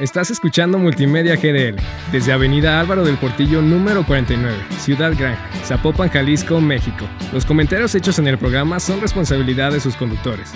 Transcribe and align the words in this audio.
Estás 0.00 0.30
escuchando 0.30 0.78
Multimedia 0.78 1.34
GDL 1.34 1.74
desde 2.12 2.32
Avenida 2.32 2.78
Álvaro 2.78 3.04
del 3.04 3.18
Portillo 3.18 3.60
número 3.60 4.06
49, 4.06 4.56
Ciudad 4.78 5.12
Gran, 5.18 5.36
Zapopan, 5.64 6.08
Jalisco, 6.08 6.60
México. 6.60 7.04
Los 7.32 7.44
comentarios 7.44 7.96
hechos 7.96 8.20
en 8.20 8.28
el 8.28 8.38
programa 8.38 8.78
son 8.78 9.00
responsabilidad 9.00 9.72
de 9.72 9.80
sus 9.80 9.96
conductores. 9.96 10.52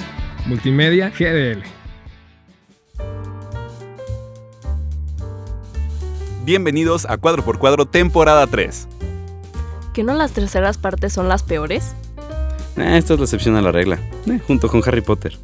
Multimedia 0.46 1.10
GDL. 1.10 1.64
Bienvenidos 6.44 7.04
a 7.10 7.16
Cuadro 7.16 7.44
por 7.44 7.58
Cuadro 7.58 7.86
temporada 7.86 8.46
3. 8.46 8.86
¿Que 9.92 10.04
no 10.04 10.14
las 10.14 10.30
terceras 10.30 10.78
partes 10.78 11.14
son 11.14 11.28
las 11.28 11.42
peores? 11.42 11.96
Eh, 12.76 12.96
esta 12.96 13.14
es 13.14 13.18
la 13.18 13.24
excepción 13.24 13.56
a 13.56 13.60
la 13.60 13.72
regla, 13.72 13.98
eh, 14.28 14.38
junto 14.46 14.68
con 14.68 14.82
Harry 14.86 15.00
Potter. 15.00 15.36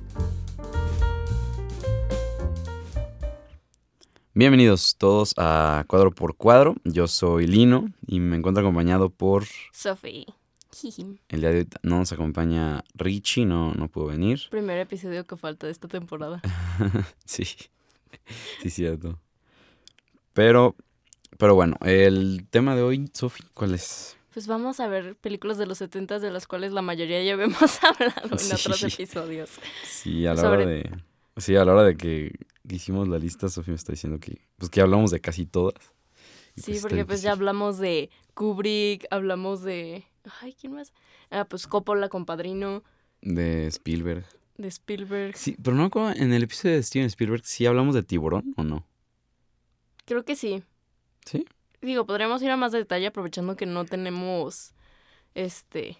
Bienvenidos 4.39 4.95
todos 4.97 5.34
a 5.37 5.83
Cuadro 5.88 6.12
por 6.12 6.37
Cuadro. 6.37 6.77
Yo 6.84 7.09
soy 7.09 7.48
Lino 7.48 7.91
y 8.06 8.20
me 8.20 8.37
encuentro 8.37 8.62
acompañado 8.62 9.11
por... 9.11 9.42
Sophie. 9.73 10.27
El 11.28 11.41
día 11.41 11.51
de 11.51 11.59
hoy 11.59 11.69
no 11.83 11.98
nos 11.98 12.12
acompaña 12.12 12.84
Richie, 12.95 13.47
no, 13.47 13.74
no 13.74 13.88
pudo 13.88 14.06
venir. 14.06 14.42
Primer 14.48 14.78
episodio 14.78 15.27
que 15.27 15.37
falta 15.37 15.66
de 15.66 15.73
esta 15.73 15.88
temporada. 15.88 16.41
sí, 17.24 17.42
sí, 18.62 18.70
cierto. 18.70 19.19
Pero, 20.34 20.77
pero 21.36 21.56
bueno, 21.56 21.77
el 21.80 22.47
tema 22.48 22.77
de 22.77 22.83
hoy, 22.83 23.11
Sophie, 23.12 23.45
¿cuál 23.55 23.75
es? 23.75 24.16
Pues 24.33 24.47
vamos 24.47 24.78
a 24.78 24.86
ver 24.86 25.16
películas 25.16 25.59
de 25.59 25.66
los 25.66 25.78
70 25.78 26.20
de 26.20 26.30
las 26.30 26.47
cuales 26.47 26.70
la 26.70 26.83
mayoría 26.83 27.25
ya 27.25 27.33
hemos 27.33 27.83
hablado 27.83 28.39
en 28.39 28.55
otros 28.55 28.84
episodios. 28.84 29.50
Sí, 29.83 30.28
a 30.28 30.34
la 30.34 30.48
hora 30.48 30.64
de... 30.64 30.89
Sí, 31.39 31.56
a 31.56 31.64
la 31.64 31.73
hora 31.73 31.83
de 31.83 31.97
que 31.97 32.33
hicimos 32.77 33.08
la 33.08 33.18
lista, 33.18 33.48
Sofía 33.48 33.72
me 33.72 33.77
está 33.77 33.92
diciendo 33.92 34.18
que, 34.20 34.40
pues 34.56 34.70
que 34.70 34.80
hablamos 34.80 35.10
de 35.10 35.20
casi 35.20 35.46
todas. 35.46 35.74
sí, 36.56 36.72
pues, 36.72 36.82
porque 36.82 37.05
pues 37.05 37.22
ya 37.22 37.33
hablamos 37.33 37.78
de 37.78 38.10
Kubrick, 38.34 39.06
hablamos 39.10 39.62
de... 39.62 40.05
Ay, 40.41 40.55
¿quién 40.60 40.75
más? 40.75 40.92
Ah, 41.30 41.44
pues 41.44 41.66
Coppola, 41.66 42.08
compadrino. 42.08 42.83
De 43.22 43.66
Spielberg. 43.66 44.27
De 44.56 44.69
Spielberg. 44.69 45.36
Sí, 45.36 45.56
pero 45.62 45.77
no 45.77 45.91
en 46.12 46.33
el 46.33 46.42
episodio 46.42 46.77
de 46.77 46.83
Steven 46.83 47.06
Spielberg, 47.06 47.44
¿sí 47.44 47.66
hablamos 47.66 47.94
de 47.94 48.02
tiburón 48.02 48.55
o 48.56 48.64
no? 48.64 48.86
Creo 50.05 50.25
que 50.25 50.36
sí. 50.36 50.62
¿Sí? 51.25 51.47
Digo, 51.80 52.06
podríamos 52.06 52.42
ir 52.42 52.50
a 52.50 52.56
más 52.56 52.72
detalle 52.72 53.06
aprovechando 53.06 53.56
que 53.56 53.66
no 53.66 53.84
tenemos, 53.84 54.75
este, 55.34 55.97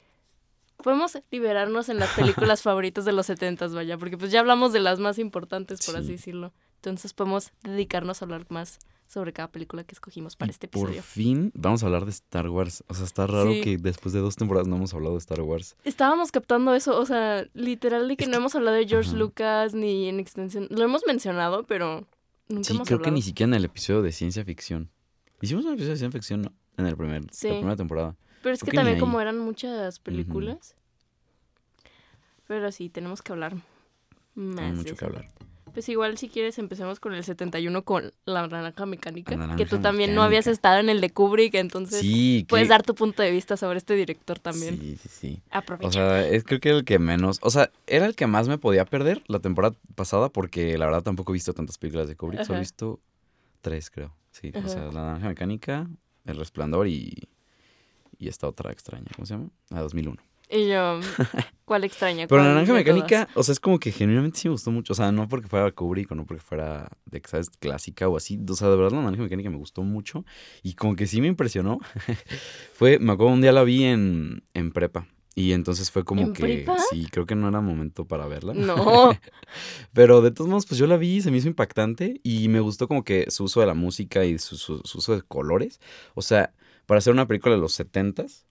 podemos 0.83 1.19
liberarnos 1.31 1.89
en 1.89 1.98
las 1.98 2.11
películas 2.11 2.62
favoritas 2.62 3.05
de 3.05 3.12
los 3.12 3.27
setentas, 3.27 3.75
vaya, 3.75 3.98
porque 3.98 4.17
pues 4.17 4.31
ya 4.31 4.41
hablamos 4.41 4.73
de 4.73 4.81
las 4.81 4.98
más 4.98 5.19
importantes, 5.19 5.84
por 5.84 5.97
así 5.97 6.12
decirlo. 6.12 6.53
Entonces 6.77 7.12
podemos 7.12 7.53
dedicarnos 7.62 8.23
a 8.23 8.25
hablar 8.25 8.47
más 8.48 8.79
sobre 9.09 9.33
cada 9.33 9.51
película 9.51 9.84
que 9.84 9.95
escogimos 9.95 10.37
para 10.37 10.51
este 10.51 10.67
episodio. 10.67 10.97
Por 10.97 11.03
fin 11.03 11.51
vamos 11.55 11.83
a 11.83 11.87
hablar 11.87 12.05
de 12.05 12.11
Star 12.11 12.49
Wars. 12.49 12.84
O 12.89 12.95
sea, 12.95 13.05
está 13.05 13.27
raro 13.27 13.51
que 13.62 13.79
después 13.79 14.12
de 14.12 14.21
dos 14.21 14.37
temporadas 14.37 14.69
no 14.69 14.77
hemos 14.77 14.93
hablado 14.95 15.15
de 15.15 15.19
Star 15.19 15.41
Wars. 15.41 15.77
Estábamos 15.84 16.31
captando 16.31 16.75
eso, 16.75 16.99
o 16.99 17.06
sea, 17.06 17.47
literal 17.55 18.06
de 18.06 18.17
que 18.17 18.27
no 18.27 18.37
hemos 18.37 18.55
hablado 18.55 18.77
de 18.77 18.87
George 18.87 19.17
Lucas 19.17 19.75
ni 19.75 20.09
en 20.09 20.21
extensión. 20.21 20.69
Lo 20.71 20.84
hemos 20.84 21.05
mencionado, 21.06 21.65
pero 21.65 22.06
nunca 22.49 22.65
sí, 22.65 22.79
creo 22.84 23.01
que 23.01 23.11
ni 23.11 23.23
siquiera 23.23 23.49
en 23.49 23.55
el 23.55 23.65
episodio 23.65 24.03
de 24.03 24.12
ciencia 24.12 24.45
ficción. 24.45 24.91
Hicimos 25.41 25.65
un 25.65 25.73
episodio 25.73 25.93
de 25.95 25.99
ciencia 25.99 26.19
ficción, 26.19 26.43
¿no? 26.43 26.53
En 26.77 26.87
el 26.87 26.97
primer, 26.97 27.23
la 27.23 27.31
primera 27.39 27.77
temporada. 27.77 28.17
Pero 28.48 28.54
es 28.54 28.64
que, 28.64 28.72
también 28.72 28.98
como 28.98 29.20
eran 29.20 29.38
muchas 29.38 29.98
películas. 29.98 30.74
Pero 32.46 32.72
sí, 32.72 32.88
tenemos 32.88 33.20
que 33.20 33.32
hablar 33.32 33.56
más. 34.34 34.64
Hay 34.64 34.72
mucho 34.72 34.96
que 34.96 35.04
hablar. 35.04 35.28
Pues 35.74 35.86
igual 35.91 36.16
si 36.16 36.30
quieres 36.30 36.58
empecemos 36.58 36.98
con 36.98 37.12
el 37.12 37.22
71 37.22 37.84
con 37.84 38.10
la 38.24 38.48
naranja 38.48 38.86
mecánica, 38.86 39.54
que 39.58 39.66
tú 39.66 39.80
también 39.80 40.14
no 40.14 40.22
habías 40.22 40.46
estado 40.46 40.80
en 40.80 40.88
el 40.88 41.02
de 41.02 41.10
Kubrick, 41.10 41.56
entonces 41.56 42.02
puedes 42.48 42.69
dar 42.69 42.82
tu 42.82 42.94
punto 42.94 43.22
de 43.22 43.30
vista 43.30 43.58
sobre 43.58 43.76
este 43.76 43.94
director 43.94 44.38
también. 44.38 44.78
Sí, 44.78 44.97
sí, 44.97 45.08
sí. 45.10 45.42
Aprovecha. 45.50 45.87
O 45.87 45.92
sea, 45.92 46.26
es, 46.26 46.42
creo 46.44 46.58
que 46.58 46.70
era 46.70 46.78
el 46.78 46.87
que 46.87 46.98
menos, 46.98 47.38
o 47.42 47.50
sea, 47.50 47.70
era 47.87 48.06
el 48.06 48.16
que 48.16 48.26
más 48.26 48.48
me 48.48 48.56
podía 48.56 48.87
perder 48.87 49.22
la 49.26 49.41
temporada 49.41 49.76
pasada 49.94 50.31
porque 50.31 50.78
la 50.78 50.87
verdad 50.87 51.03
tampoco 51.03 51.32
he 51.32 51.34
visto 51.34 51.53
tantas 51.53 51.76
películas 51.76 52.08
de 52.08 52.16
Kubrick, 52.16 52.44
solo 52.44 52.56
he 52.56 52.60
visto 52.60 52.98
tres 53.60 53.91
creo. 53.91 54.16
Sí, 54.31 54.53
o 54.54 54.69
sea, 54.69 54.87
la 54.87 55.03
naranja 55.03 55.28
mecánica, 55.28 55.87
el 56.25 56.38
resplandor 56.38 56.88
y, 56.88 57.28
y 58.19 58.29
esta 58.29 58.49
otra 58.49 58.73
extraña, 58.73 59.06
¿cómo 59.15 59.27
se 59.27 59.34
llama? 59.34 59.51
La 59.71 59.81
2001. 59.81 60.17
Y 60.51 60.69
yo, 60.69 61.01
¿cuál 61.65 61.84
extraña? 61.84 62.27
Pero 62.29 62.43
naranja 62.43 62.73
mecánica, 62.73 63.29
o 63.34 63.43
sea, 63.43 63.53
es 63.53 63.61
como 63.61 63.79
que 63.79 63.93
genuinamente 63.93 64.39
sí 64.39 64.49
me 64.49 64.53
gustó 64.53 64.71
mucho. 64.71 64.95
O 64.95 64.97
sea, 64.97 65.12
no 65.12 65.29
porque 65.29 65.47
fuera 65.47 65.71
Kubrick 65.71 66.11
o 66.11 66.15
no 66.15 66.25
porque 66.25 66.43
fuera 66.43 66.91
de 67.05 67.23
¿sabes? 67.27 67.51
clásica 67.51 68.09
o 68.09 68.17
así. 68.17 68.41
O 68.49 68.55
sea, 68.55 68.69
de 68.69 68.77
verdad 68.77 68.93
la 68.93 69.03
naranja 69.03 69.23
mecánica 69.23 69.51
me 69.51 69.59
gustó 69.59 69.83
mucho. 69.83 70.25
Y 70.62 70.75
como 70.75 70.97
que 70.97 71.06
sí 71.06 71.21
me 71.21 71.27
impresionó. 71.27 71.81
fue, 72.73 72.99
me 72.99 73.12
acuerdo 73.12 73.34
un 73.34 73.43
día 73.43 73.53
la 73.53 73.62
vi 73.62 73.84
en, 73.84 74.43
en 74.55 74.73
prepa. 74.73 75.06
Y 75.35 75.53
entonces 75.53 75.93
fue 75.93 76.05
como 76.05 76.33
que 76.33 76.67
sí, 76.91 77.06
creo 77.12 77.25
que 77.25 77.37
no 77.37 77.49
era 77.49 77.61
momento 77.61 78.06
para 78.06 78.27
verla. 78.27 78.55
No. 78.55 79.17
Pero 79.93 80.21
de 80.21 80.33
todos 80.33 80.49
modos, 80.49 80.67
pues 80.67 80.81
yo 80.81 80.89
la 80.89 80.97
vi 80.97 81.17
y 81.17 81.21
se 81.21 81.31
me 81.31 81.37
hizo 81.37 81.47
impactante 81.47 82.21
y 82.25 82.49
me 82.49 82.59
gustó 82.59 82.89
como 82.89 83.05
que 83.05 83.31
su 83.31 83.45
uso 83.45 83.61
de 83.61 83.67
la 83.67 83.75
música 83.75 84.25
y 84.25 84.39
su, 84.39 84.56
su 84.56 84.81
uso 84.83 85.15
de 85.15 85.23
colores. 85.23 85.79
O 86.15 86.23
sea, 86.23 86.55
para 86.88 87.00
hacer 87.00 87.12
una 87.12 87.26
película 87.26 87.54
de 87.54 87.60
los 87.60 87.75
setentas, 87.75 88.47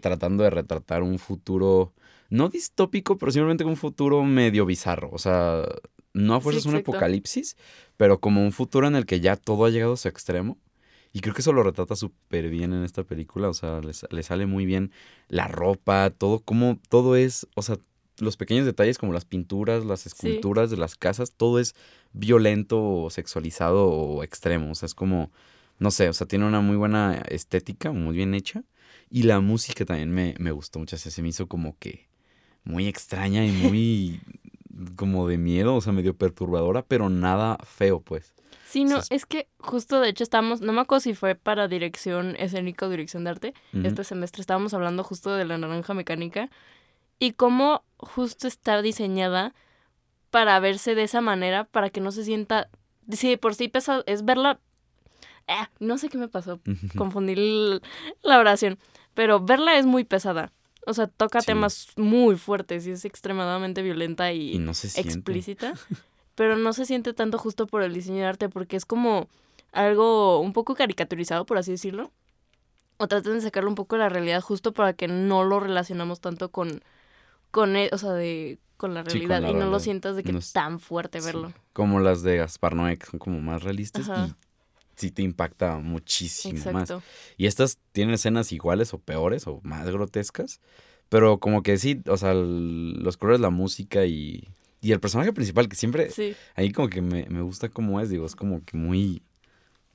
tratando 0.00 0.44
de 0.44 0.48
retratar 0.48 1.02
un 1.02 1.18
futuro, 1.18 1.92
no 2.30 2.48
distópico, 2.48 3.18
pero 3.18 3.30
simplemente 3.30 3.64
un 3.64 3.76
futuro 3.76 4.24
medio 4.24 4.64
bizarro. 4.64 5.10
O 5.12 5.18
sea, 5.18 5.66
no 6.14 6.34
a 6.34 6.40
fuerzas 6.40 6.64
un 6.64 6.76
apocalipsis, 6.76 7.54
pero 7.98 8.18
como 8.18 8.42
un 8.42 8.52
futuro 8.52 8.86
en 8.86 8.96
el 8.96 9.04
que 9.04 9.20
ya 9.20 9.36
todo 9.36 9.66
ha 9.66 9.70
llegado 9.70 9.92
a 9.92 9.98
su 9.98 10.08
extremo. 10.08 10.56
Y 11.12 11.20
creo 11.20 11.34
que 11.34 11.42
eso 11.42 11.52
lo 11.52 11.62
retrata 11.62 11.94
súper 11.94 12.48
bien 12.48 12.72
en 12.72 12.82
esta 12.82 13.04
película. 13.04 13.50
O 13.50 13.52
sea, 13.52 13.82
le, 13.82 14.22
sale 14.22 14.46
muy 14.46 14.64
bien 14.64 14.90
la 15.28 15.46
ropa, 15.46 16.08
todo, 16.08 16.40
como 16.40 16.78
todo 16.88 17.14
es, 17.14 17.46
o 17.56 17.60
sea, 17.60 17.76
los 18.20 18.38
pequeños 18.38 18.64
detalles 18.64 18.96
como 18.96 19.12
las 19.12 19.26
pinturas, 19.26 19.84
las 19.84 20.06
esculturas 20.06 20.70
de 20.70 20.78
las 20.78 20.96
casas, 20.96 21.32
todo 21.36 21.58
es 21.58 21.74
violento 22.14 22.82
o 22.82 23.10
sexualizado 23.10 23.86
o 23.86 24.22
extremo. 24.22 24.70
O 24.70 24.74
sea, 24.74 24.86
es 24.86 24.94
como, 24.94 25.30
no 25.82 25.90
sé, 25.90 26.08
o 26.08 26.12
sea, 26.12 26.28
tiene 26.28 26.46
una 26.46 26.60
muy 26.60 26.76
buena 26.76 27.14
estética, 27.28 27.90
muy 27.90 28.14
bien 28.14 28.34
hecha. 28.34 28.62
Y 29.10 29.24
la 29.24 29.40
música 29.40 29.84
también 29.84 30.10
me, 30.10 30.34
me 30.38 30.52
gustó 30.52 30.78
mucho. 30.78 30.96
O 30.96 30.98
sea, 30.98 31.10
se 31.10 31.22
me 31.22 31.28
hizo 31.28 31.48
como 31.48 31.76
que 31.78 32.08
muy 32.62 32.86
extraña 32.86 33.44
y 33.44 33.50
muy 33.50 34.20
como 34.96 35.26
de 35.26 35.38
miedo, 35.38 35.74
o 35.74 35.80
sea, 35.80 35.92
medio 35.92 36.16
perturbadora, 36.16 36.82
pero 36.82 37.10
nada 37.10 37.58
feo, 37.64 38.00
pues. 38.00 38.32
Sí, 38.64 38.84
no, 38.84 39.00
es 39.10 39.26
que 39.26 39.48
justo 39.58 40.00
de 40.00 40.08
hecho 40.08 40.22
estábamos, 40.22 40.60
no 40.62 40.72
me 40.72 40.80
acuerdo 40.80 41.00
si 41.00 41.14
fue 41.14 41.34
para 41.34 41.68
dirección 41.68 42.36
escénica 42.38 42.86
o 42.86 42.88
dirección 42.88 43.24
de 43.24 43.30
arte, 43.30 43.54
este 43.84 44.02
semestre 44.02 44.40
estábamos 44.40 44.72
hablando 44.72 45.04
justo 45.04 45.34
de 45.34 45.44
la 45.44 45.58
naranja 45.58 45.92
mecánica 45.92 46.48
y 47.18 47.32
cómo 47.32 47.84
justo 47.98 48.48
está 48.48 48.80
diseñada 48.80 49.52
para 50.30 50.58
verse 50.58 50.94
de 50.94 51.02
esa 51.02 51.20
manera, 51.20 51.64
para 51.64 51.90
que 51.90 52.00
no 52.00 52.12
se 52.12 52.24
sienta, 52.24 52.70
sí, 53.10 53.36
por 53.36 53.54
sí 53.54 53.68
pesado, 53.68 54.04
es 54.06 54.24
verla, 54.24 54.58
eh, 55.52 55.68
no 55.80 55.98
sé 55.98 56.08
qué 56.08 56.18
me 56.18 56.28
pasó, 56.28 56.60
confundí 56.96 57.34
la 58.22 58.38
oración, 58.38 58.78
pero 59.14 59.40
verla 59.40 59.78
es 59.78 59.86
muy 59.86 60.04
pesada. 60.04 60.52
O 60.84 60.94
sea, 60.94 61.06
toca 61.06 61.40
temas 61.40 61.88
muy 61.96 62.36
fuertes 62.36 62.86
y 62.86 62.90
es 62.90 63.04
extremadamente 63.04 63.82
violenta 63.82 64.32
y, 64.32 64.56
explícita. 64.96 65.74
pero 66.34 66.56
no 66.56 66.72
se 66.72 66.86
siente 66.86 67.12
tanto 67.12 67.38
justo 67.38 67.66
por 67.66 67.82
el 67.82 67.94
diseño 67.94 68.18
de 68.18 68.26
arte 68.26 68.48
porque 68.48 68.76
es 68.76 68.84
como 68.84 69.28
algo 69.72 70.40
un 70.40 70.52
poco 70.52 70.74
caricaturizado, 70.74 71.46
por 71.46 71.58
así 71.58 71.72
decirlo. 71.72 72.10
O 72.98 73.08
tratan 73.08 73.34
de 73.34 73.40
sacarlo 73.40 73.68
un 73.68 73.74
poco 73.74 73.96
de 73.96 74.00
la 74.00 74.08
realidad 74.08 74.40
justo 74.40 74.72
para 74.72 74.92
que 74.92 75.08
no 75.08 75.44
lo 75.44 75.60
relacionamos 75.60 76.20
tanto 76.20 76.50
con, 76.50 76.82
con 77.50 77.76
e, 77.76 77.90
o 77.92 77.98
sea, 77.98 78.12
de, 78.12 78.58
con 78.76 78.94
la 78.94 79.02
realidad 79.02 79.42
y 79.48 79.54
no 79.54 79.70
lo 79.70 79.80
sientas 79.80 80.16
de 80.16 80.22
que 80.22 80.32
es 80.32 80.52
tan 80.52 80.78
fuerte 80.78 81.20
verlo. 81.20 81.52
Como 81.72 82.00
las 82.00 82.22
de 82.22 82.38
Gaspar 82.38 82.74
Noé, 82.74 82.98
que 82.98 83.06
son 83.06 83.18
como 83.18 83.40
más 83.40 83.62
realistas 83.62 84.08
y 84.08 84.34
sí 85.02 85.10
te 85.10 85.22
impacta 85.22 85.78
muchísimo 85.78 86.72
más. 86.72 86.92
Y 87.36 87.46
estas 87.46 87.78
tienen 87.92 88.14
escenas 88.14 88.52
iguales 88.52 88.94
o 88.94 88.98
peores 88.98 89.46
o 89.46 89.60
más 89.64 89.90
grotescas, 89.90 90.60
pero 91.08 91.38
como 91.38 91.62
que 91.62 91.76
sí, 91.76 92.00
o 92.06 92.16
sea, 92.16 92.34
los 92.34 93.16
colores, 93.16 93.40
la 93.40 93.50
música 93.50 94.06
y, 94.06 94.48
y 94.80 94.92
el 94.92 95.00
personaje 95.00 95.32
principal, 95.32 95.68
que 95.68 95.76
siempre 95.76 96.10
ahí 96.54 96.70
como 96.70 96.88
que 96.88 97.02
me, 97.02 97.26
me, 97.28 97.42
gusta 97.42 97.68
cómo 97.68 98.00
es, 98.00 98.10
digo, 98.10 98.24
es 98.24 98.36
como 98.36 98.64
que 98.64 98.76
muy, 98.76 99.22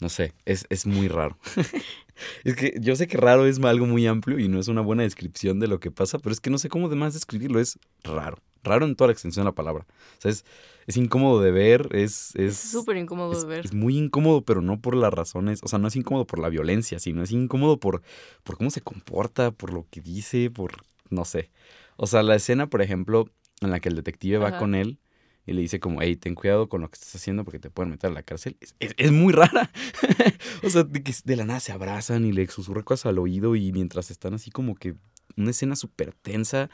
no 0.01 0.09
sé, 0.09 0.33
es, 0.45 0.65
es 0.69 0.86
muy 0.86 1.07
raro. 1.07 1.38
es 2.44 2.56
que 2.56 2.75
yo 2.81 2.95
sé 2.98 3.07
que 3.07 3.18
raro 3.18 3.45
es 3.45 3.59
algo 3.59 3.86
muy 3.86 4.06
amplio 4.07 4.39
y 4.39 4.50
no 4.50 4.59
es 4.59 4.68
una 4.68 4.81
buena 4.81 5.04
descripción 5.04 5.59
de 5.59 5.68
lo 5.68 5.80
que 5.80 5.89
pasa, 5.89 6.19
pero 6.19 6.33
es 6.33 6.42
que 6.42 6.50
no 6.50 6.57
sé 6.57 6.68
cómo 6.68 6.89
demás 6.89 7.13
describirlo, 7.13 7.62
es 7.62 7.80
raro. 8.04 8.39
Raro 8.62 8.86
en 8.86 8.95
toda 8.98 9.07
la 9.07 9.13
extensión 9.13 9.45
de 9.45 9.51
la 9.51 9.56
palabra. 9.56 9.86
O 10.18 10.21
sea, 10.21 10.31
es, 10.31 10.44
es 10.87 10.95
incómodo 10.95 11.41
de 11.41 11.51
ver, 11.51 11.89
es... 11.91 12.33
Es 12.35 12.57
súper 12.57 12.95
incómodo 12.95 13.37
de 13.39 13.45
ver. 13.45 13.65
Es 13.65 13.73
muy 13.73 13.97
incómodo, 13.97 14.43
pero 14.43 14.61
no 14.61 14.79
por 14.79 14.95
las 14.95 15.13
razones, 15.13 15.59
o 15.61 15.67
sea, 15.67 15.79
no 15.79 15.89
es 15.89 15.95
incómodo 15.97 16.25
por 16.25 16.39
la 16.39 16.47
violencia, 16.47 16.97
sino 16.97 17.21
es 17.21 17.31
incómodo 17.31 17.77
por, 17.77 18.01
por 18.43 18.57
cómo 18.57 18.69
se 18.69 18.79
comporta, 18.79 19.51
por 19.51 19.73
lo 19.73 19.85
que 19.89 19.99
dice, 19.99 20.49
por, 20.49 20.85
no 21.09 21.25
sé. 21.25 21.51
O 21.97 22.07
sea, 22.07 22.23
la 22.23 22.35
escena, 22.35 22.69
por 22.69 22.81
ejemplo, 22.81 23.29
en 23.59 23.71
la 23.71 23.81
que 23.81 23.89
el 23.89 23.95
detective 23.95 24.37
va 24.37 24.57
con 24.57 24.75
él 24.75 24.99
y 25.45 25.51
le 25.51 25.61
dice 25.61 25.81
como, 25.81 26.01
hey, 26.01 26.15
ten 26.15 26.35
cuidado 26.35 26.69
con 26.69 26.79
lo 26.79 26.89
que 26.89 26.95
estás 26.95 27.15
haciendo 27.15 27.43
porque 27.43 27.59
te 27.59 27.69
pueden 27.69 27.89
meter 27.89 28.09
a 28.09 28.13
la 28.13 28.23
cárcel, 28.23 28.55
es, 28.79 29.11
muy 29.11 29.33
rara. 29.33 29.71
o 30.63 30.69
sea, 30.69 30.83
de 30.83 31.03
que 31.03 31.13
de 31.23 31.35
la 31.35 31.43
nada 31.43 31.59
se 31.59 31.73
abrazan 31.73 32.23
y 32.23 32.31
le 32.31 32.47
susurra 32.47 32.83
cosas 32.83 33.07
al 33.07 33.19
oído 33.19 33.57
y 33.57 33.73
mientras 33.73 34.09
están 34.09 34.35
así 34.35 34.51
como 34.51 34.75
que 34.75 34.95
una 35.35 35.51
escena 35.51 35.75
súper 35.75 36.13
tensa 36.13 36.69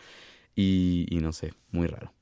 y, 0.56 1.07
y, 1.10 1.18
no 1.19 1.33
sé, 1.33 1.54
muy 1.71 1.88
raro. 1.88 2.13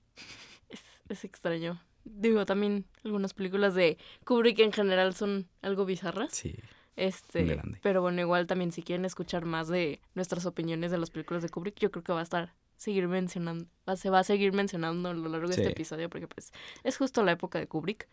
Es, 1.12 1.25
extraño. 1.25 1.81
Digo, 2.04 2.46
también 2.46 2.86
algunas 3.04 3.34
películas 3.34 3.75
de 3.75 3.98
Kubrick 4.25 4.60
en 4.60 4.72
general 4.72 5.13
son 5.13 5.48
algo 5.62 5.86
bizarras. 5.86 6.34
Sí. 6.34 6.56
Este, 6.96 7.62
pero 7.81 8.02
bueno, 8.02 8.22
igual 8.22 8.48
también 8.48 8.72
si 8.72 8.84
quieren 8.84 9.06
escuchar 9.06 9.46
más 9.46 9.68
de 9.68 10.02
nuestras 10.13 10.46
opiniones 10.46 10.92
de 10.92 10.98
las 10.98 11.10
películas 11.10 11.42
de 11.42 11.50
Kubrick, 11.50 11.80
yo 11.80 11.90
creo 11.90 12.04
que 12.04 12.13
va 12.13 12.19
a 12.19 12.24
estar 12.24 12.54
seguir 12.81 13.08
mencionando, 13.08 13.68
se 13.96 14.10
va 14.10 14.19
a 14.19 14.24
seguir 14.24 14.54
mencionando 14.54 15.10
a 15.10 15.13
lo 15.13 15.30
largo 15.30 15.48
de 15.48 15.54
este 15.54 15.69
episodio 15.69 16.10
porque 16.10 16.28
pues 16.28 16.52
es 16.84 16.98
justo 16.98 17.24
la 17.24 17.34
época 17.34 17.60
de 17.60 17.68
Kubrick. 17.68 18.08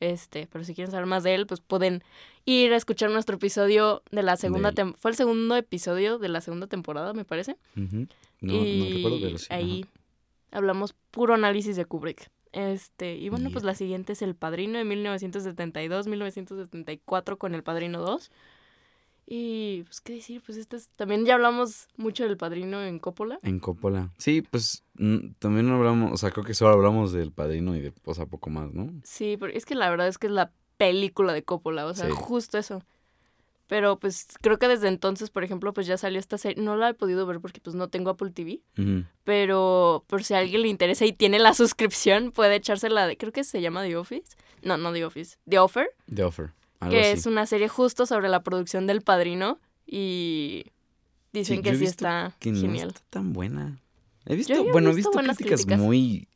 Este, 0.00 0.46
pero 0.46 0.64
si 0.64 0.74
quieren 0.74 0.90
saber 0.90 1.06
más 1.06 1.24
de 1.24 1.34
él, 1.34 1.46
pues 1.46 1.60
pueden 1.60 2.02
ir 2.44 2.72
a 2.72 2.76
escuchar 2.76 3.10
nuestro 3.10 3.36
episodio 3.36 4.02
de 4.10 4.22
la 4.22 4.36
segunda 4.36 4.72
temporada. 4.72 5.00
Fue 5.00 5.10
el 5.10 5.16
segundo 5.16 5.56
episodio 5.56 6.18
de 6.18 6.28
la 6.28 6.40
segunda 6.40 6.66
temporada, 6.66 7.12
me 7.12 7.24
parece. 7.24 7.56
no, 7.74 8.06
y 8.40 8.94
recuerdo, 8.94 9.18
pero 9.20 9.38
sí. 9.38 9.46
Ahí 9.50 9.86
hablamos 10.50 10.94
puro 11.10 11.34
análisis 11.34 11.76
de 11.76 11.84
Kubrick. 11.84 12.30
Este, 12.52 13.16
y 13.16 13.28
bueno, 13.28 13.50
pues 13.50 13.64
la 13.64 13.74
siguiente 13.74 14.14
es 14.14 14.22
El 14.22 14.34
Padrino 14.34 14.78
de 14.78 14.84
1972-1974 14.84 17.36
con 17.38 17.54
El 17.54 17.62
Padrino 17.62 18.00
2. 18.00 18.30
Y 19.30 19.82
pues 19.82 20.00
qué 20.00 20.14
decir, 20.14 20.42
pues 20.44 20.56
este 20.56 20.76
es, 20.76 20.88
también 20.96 21.26
ya 21.26 21.34
hablamos 21.34 21.88
mucho 21.98 22.24
del 22.24 22.38
Padrino 22.38 22.82
en 22.82 22.98
Coppola. 22.98 23.38
En 23.42 23.60
Coppola. 23.60 24.10
Sí, 24.16 24.40
pues 24.40 24.84
también 25.38 25.68
hablamos, 25.68 26.12
o 26.12 26.16
sea, 26.16 26.30
creo 26.30 26.46
que 26.46 26.54
solo 26.54 26.72
hablamos 26.72 27.12
del 27.12 27.30
Padrino 27.30 27.76
y 27.76 27.80
de, 27.80 27.92
o 28.04 28.14
sea, 28.14 28.24
poco 28.24 28.48
más, 28.48 28.72
¿no? 28.72 28.90
Sí, 29.04 29.36
pero 29.38 29.52
es 29.52 29.66
que 29.66 29.74
la 29.74 29.90
verdad 29.90 30.08
es 30.08 30.16
que 30.16 30.28
es 30.28 30.32
la 30.32 30.50
película 30.78 31.34
de 31.34 31.42
Coppola, 31.42 31.84
o 31.84 31.92
sea, 31.92 32.10
justo 32.10 32.56
eso. 32.56 32.82
Pero 33.68 33.98
pues 33.98 34.26
creo 34.40 34.58
que 34.58 34.66
desde 34.66 34.88
entonces, 34.88 35.28
por 35.28 35.44
ejemplo, 35.44 35.74
pues 35.74 35.86
ya 35.86 35.98
salió 35.98 36.18
esta 36.18 36.38
serie. 36.38 36.62
No 36.62 36.76
la 36.76 36.88
he 36.88 36.94
podido 36.94 37.26
ver 37.26 37.38
porque 37.38 37.60
pues 37.60 37.76
no 37.76 37.88
tengo 37.88 38.10
Apple 38.10 38.30
TV. 38.30 38.62
Pero 39.24 40.04
por 40.06 40.24
si 40.24 40.34
a 40.34 40.38
alguien 40.38 40.62
le 40.62 40.68
interesa 40.68 41.04
y 41.04 41.12
tiene 41.12 41.38
la 41.38 41.52
suscripción, 41.54 42.32
puede 42.32 42.56
echársela 42.56 43.06
de... 43.06 43.16
Creo 43.18 43.30
que 43.30 43.44
se 43.44 43.60
llama 43.60 43.82
The 43.84 43.96
Office. 43.96 44.36
No, 44.62 44.78
no 44.78 44.92
The 44.92 45.04
Office. 45.04 45.36
The 45.48 45.58
Offer. 45.58 45.90
The 46.12 46.24
Offer. 46.24 46.50
que 46.88 47.12
es 47.12 47.26
una 47.26 47.46
serie 47.46 47.68
justo 47.68 48.06
sobre 48.06 48.28
la 48.28 48.42
producción 48.42 48.86
del 48.86 49.02
Padrino. 49.02 49.60
Y 49.86 50.64
dicen 51.32 51.62
que 51.62 51.74
sí 51.76 51.84
está 51.84 52.34
que 52.38 52.54
genial. 52.54 52.86
No 52.86 52.88
está 52.88 53.02
tan 53.10 53.32
buena. 53.34 53.78
He 54.24 54.36
visto, 54.36 54.64
bueno, 54.72 54.90
he 54.90 54.94
visto, 54.94 55.10
críticas 55.10 55.66
muy 55.66 56.27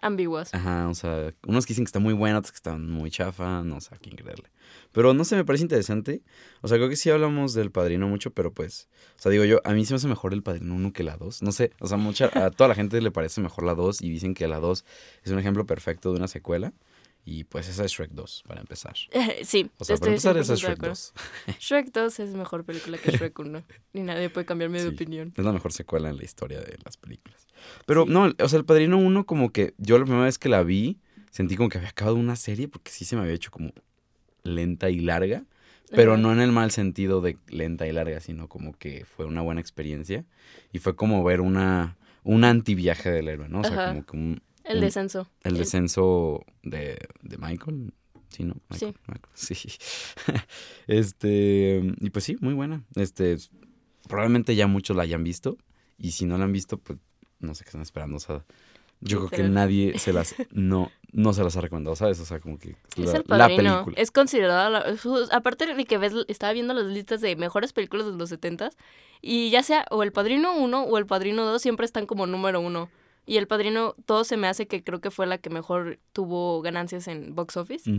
ambiguas. 0.00 0.54
Ajá, 0.54 0.88
o 0.88 0.94
sea, 0.94 1.32
unos 1.46 1.66
que 1.66 1.72
dicen 1.72 1.84
que 1.84 1.88
está 1.88 1.98
muy 1.98 2.14
buena, 2.14 2.38
otros 2.38 2.52
que 2.52 2.56
están 2.56 2.88
muy 2.88 3.10
chafa, 3.10 3.62
no 3.62 3.80
sé 3.80 3.94
a 3.94 3.98
quién 3.98 4.16
creerle. 4.16 4.50
Pero 4.92 5.14
no 5.14 5.24
sé, 5.24 5.36
me 5.36 5.44
parece 5.44 5.64
interesante. 5.64 6.22
O 6.62 6.68
sea, 6.68 6.78
creo 6.78 6.88
que 6.88 6.96
sí 6.96 7.10
hablamos 7.10 7.54
del 7.54 7.70
Padrino 7.70 8.08
mucho, 8.08 8.32
pero 8.32 8.52
pues, 8.52 8.88
o 9.18 9.22
sea, 9.22 9.30
digo 9.30 9.44
yo, 9.44 9.60
a 9.64 9.72
mí 9.72 9.84
se 9.84 9.92
me 9.92 9.96
hace 9.96 10.08
mejor 10.08 10.32
el 10.32 10.42
Padrino 10.42 10.74
1 10.74 10.92
que 10.92 11.02
la 11.02 11.16
2. 11.16 11.42
No 11.42 11.52
sé, 11.52 11.72
o 11.80 11.86
sea, 11.86 11.96
mucha, 11.96 12.30
a 12.34 12.50
toda 12.50 12.68
la 12.68 12.74
gente 12.74 13.00
le 13.00 13.10
parece 13.10 13.40
mejor 13.40 13.64
la 13.64 13.74
2 13.74 14.02
y 14.02 14.10
dicen 14.10 14.34
que 14.34 14.48
la 14.48 14.58
2 14.60 14.84
es 15.24 15.32
un 15.32 15.38
ejemplo 15.38 15.66
perfecto 15.66 16.10
de 16.10 16.18
una 16.18 16.28
secuela. 16.28 16.72
Y 17.24 17.44
pues 17.44 17.68
esa 17.68 17.84
es 17.84 17.92
Shrek 17.92 18.12
2, 18.12 18.44
para 18.46 18.60
empezar. 18.60 18.94
sí. 19.44 19.70
O 19.78 19.84
sea, 19.84 19.96
para 19.96 20.12
empezar 20.12 20.36
esa 20.38 20.54
es 20.54 20.60
Shrek 20.60 20.78
2. 20.78 21.12
Shrek 21.60 21.92
2 21.92 22.20
es 22.20 22.34
mejor 22.34 22.64
película 22.64 22.98
que 22.98 23.12
Shrek 23.12 23.38
1. 23.38 23.62
Ni 23.92 24.02
nadie 24.02 24.30
puede 24.30 24.46
cambiarme 24.46 24.82
de 24.82 24.88
opinión. 24.88 25.32
Es 25.36 25.44
la 25.44 25.52
mejor 25.52 25.72
secuela 25.72 26.08
en 26.08 26.16
la 26.16 26.24
historia 26.24 26.60
de 26.60 26.78
las 26.84 26.96
películas. 26.96 27.46
Pero 27.86 28.06
no, 28.06 28.32
o 28.38 28.48
sea, 28.48 28.58
el 28.58 28.64
Padrino 28.64 28.98
1 28.98 29.26
como 29.26 29.52
que 29.52 29.74
yo 29.78 29.98
la 29.98 30.04
primera 30.04 30.24
vez 30.24 30.38
que 30.38 30.48
la 30.48 30.62
vi 30.62 30.98
sentí 31.30 31.56
como 31.56 31.68
que 31.68 31.78
había 31.78 31.90
acabado 31.90 32.16
una 32.16 32.36
serie 32.36 32.68
porque 32.68 32.90
sí 32.90 33.04
se 33.04 33.16
me 33.16 33.22
había 33.22 33.34
hecho 33.34 33.50
como 33.50 33.72
lenta 34.42 34.90
y 34.90 35.00
larga. 35.00 35.44
Pero 35.92 36.16
no 36.16 36.32
en 36.32 36.40
el 36.40 36.52
mal 36.52 36.70
sentido 36.70 37.20
de 37.20 37.36
lenta 37.48 37.84
y 37.84 37.92
larga, 37.92 38.20
sino 38.20 38.48
como 38.48 38.74
que 38.74 39.04
fue 39.04 39.26
una 39.26 39.42
buena 39.42 39.60
experiencia. 39.60 40.24
Y 40.72 40.78
fue 40.78 40.94
como 40.94 41.24
ver 41.24 41.40
una, 41.40 41.96
un 42.22 42.44
antiviaje 42.44 43.10
del 43.10 43.26
héroe, 43.26 43.48
¿no? 43.48 43.62
O 43.62 43.64
sea, 43.64 43.88
como 43.88 44.06
que 44.06 44.16
un, 44.16 44.42
el 44.64 44.80
descenso. 44.80 45.28
El, 45.42 45.56
descenso 45.56 46.44
de, 46.62 46.98
de, 47.22 47.38
Michael. 47.38 47.92
Sí, 48.28 48.44
¿no? 48.44 48.54
sí. 48.70 49.54
sí. 49.54 49.68
este, 50.86 51.82
y 52.00 52.10
pues 52.10 52.24
sí, 52.24 52.36
muy 52.40 52.54
buena. 52.54 52.84
Este, 52.94 53.36
probablemente 54.08 54.54
ya 54.54 54.66
muchos 54.66 54.96
la 54.96 55.02
hayan 55.02 55.24
visto. 55.24 55.56
Y 55.98 56.12
si 56.12 56.26
no 56.26 56.38
la 56.38 56.44
han 56.44 56.52
visto, 56.52 56.78
pues 56.78 56.98
no 57.40 57.54
sé 57.54 57.64
qué 57.64 57.68
están 57.68 57.82
esperando. 57.82 58.16
O 58.16 58.20
sea, 58.20 58.44
yo 59.00 59.18
creo 59.18 59.30
que 59.30 59.48
nadie 59.48 59.98
se 59.98 60.12
las, 60.12 60.34
no, 60.50 60.90
no 61.12 61.32
se 61.32 61.42
las 61.42 61.56
ha 61.56 61.62
recomendado, 61.62 61.96
¿sabes? 61.96 62.20
O 62.20 62.24
sea, 62.24 62.38
como 62.38 62.58
que 62.58 62.76
es 62.96 63.12
la, 63.26 63.48
película. 63.48 63.94
Es 63.96 64.10
considerada, 64.10 64.68
la, 64.68 64.96
aparte 65.32 65.74
de 65.74 65.84
que 65.86 65.98
ves, 65.98 66.12
estaba 66.28 66.52
viendo 66.52 66.74
las 66.74 66.86
listas 66.86 67.20
de 67.20 67.34
mejores 67.36 67.72
películas 67.72 68.06
de 68.06 68.12
los 68.12 68.28
70 68.28 68.70
y 69.22 69.50
ya 69.50 69.62
sea 69.62 69.86
o 69.90 70.02
El 70.02 70.12
Padrino 70.12 70.54
1 70.54 70.82
o 70.84 70.98
El 70.98 71.06
Padrino 71.06 71.44
2 71.46 71.60
siempre 71.60 71.86
están 71.86 72.06
como 72.06 72.26
número 72.26 72.60
uno. 72.60 72.90
Y 73.26 73.36
El 73.36 73.46
Padrino, 73.46 73.94
todo 74.06 74.24
se 74.24 74.36
me 74.36 74.48
hace 74.48 74.66
que 74.66 74.82
creo 74.82 75.00
que 75.00 75.10
fue 75.10 75.26
la 75.26 75.38
que 75.38 75.50
mejor 75.50 75.98
tuvo 76.12 76.62
ganancias 76.62 77.06
en 77.08 77.34
box 77.34 77.56
office. 77.56 77.90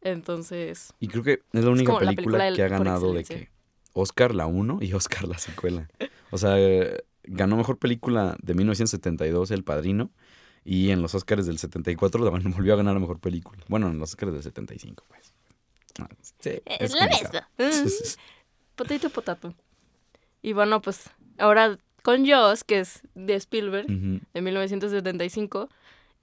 Entonces. 0.00 0.94
Y 1.00 1.08
creo 1.08 1.22
que 1.22 1.42
es 1.52 1.64
la 1.64 1.70
única 1.70 1.98
película, 1.98 2.52
que 2.52 2.62
ha 2.62 2.68
ganado 2.68 3.12
de 3.12 3.24
que 3.24 3.50
Oscar 3.92 4.34
la 4.34 4.46
1 4.46 4.78
y 4.80 4.92
Oscar 4.94 5.26
la 5.26 5.38
secuela. 5.38 5.88
O 6.30 6.38
sea, 6.38 6.56
ganó 7.24 7.56
mejor 7.56 7.78
película 7.78 8.36
de 8.42 8.54
1972 8.54 9.50
El 9.50 9.64
Padrino. 9.64 10.10
Y 10.66 10.90
en 10.90 11.02
los 11.02 11.14
Oscars 11.14 11.44
del 11.44 11.58
74 11.58 12.30
volvió 12.30 12.72
a 12.72 12.76
ganar 12.76 12.94
la 12.94 13.00
mejor 13.00 13.20
película. 13.20 13.62
Bueno, 13.68 13.88
en 13.88 13.98
los 13.98 14.10
Oscars 14.10 14.32
del 14.32 14.42
75, 14.42 15.04
pues. 15.08 15.34
Ah, 16.00 16.08
sí, 16.40 16.62
es, 16.64 16.94
la 16.94 17.06
misma. 17.06 17.48
Potato, 18.74 19.10
potato. 19.10 19.54
Y 20.40 20.54
bueno, 20.54 20.80
pues 20.80 21.10
ahora 21.38 21.78
con 22.04 22.26
Jaws, 22.26 22.64
que 22.64 22.80
es 22.80 23.00
de 23.14 23.34
Spielberg, 23.34 23.86
de 23.86 24.42
1975. 24.42 25.70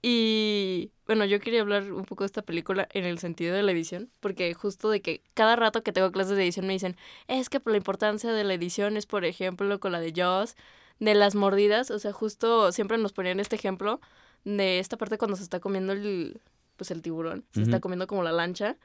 Y 0.00 0.92
bueno, 1.06 1.24
yo 1.24 1.40
quería 1.40 1.60
hablar 1.60 1.92
un 1.92 2.04
poco 2.04 2.22
de 2.22 2.26
esta 2.26 2.42
película 2.42 2.88
en 2.92 3.04
el 3.04 3.18
sentido 3.18 3.52
de 3.52 3.64
la 3.64 3.72
edición, 3.72 4.08
porque 4.20 4.54
justo 4.54 4.90
de 4.90 5.02
que 5.02 5.22
cada 5.34 5.56
rato 5.56 5.82
que 5.82 5.92
tengo 5.92 6.12
clases 6.12 6.36
de 6.36 6.44
edición 6.44 6.68
me 6.68 6.72
dicen, 6.72 6.96
es 7.26 7.48
que 7.48 7.58
por 7.58 7.72
la 7.72 7.78
importancia 7.78 8.32
de 8.32 8.44
la 8.44 8.54
edición 8.54 8.96
es, 8.96 9.06
por 9.06 9.24
ejemplo, 9.24 9.80
con 9.80 9.90
la 9.90 9.98
de 9.98 10.12
Jaws, 10.14 10.54
de 11.00 11.14
las 11.16 11.34
mordidas, 11.34 11.90
o 11.90 11.98
sea, 11.98 12.12
justo 12.12 12.70
siempre 12.70 12.96
nos 12.96 13.12
ponían 13.12 13.40
este 13.40 13.56
ejemplo 13.56 14.00
de 14.44 14.78
esta 14.78 14.96
parte 14.96 15.18
cuando 15.18 15.36
se 15.36 15.42
está 15.42 15.58
comiendo 15.58 15.92
el, 15.92 16.40
pues 16.76 16.92
el 16.92 17.02
tiburón, 17.02 17.44
se 17.54 17.62
está 17.62 17.80
comiendo 17.80 18.06
como 18.06 18.22
la 18.22 18.30
lancha, 18.30 18.76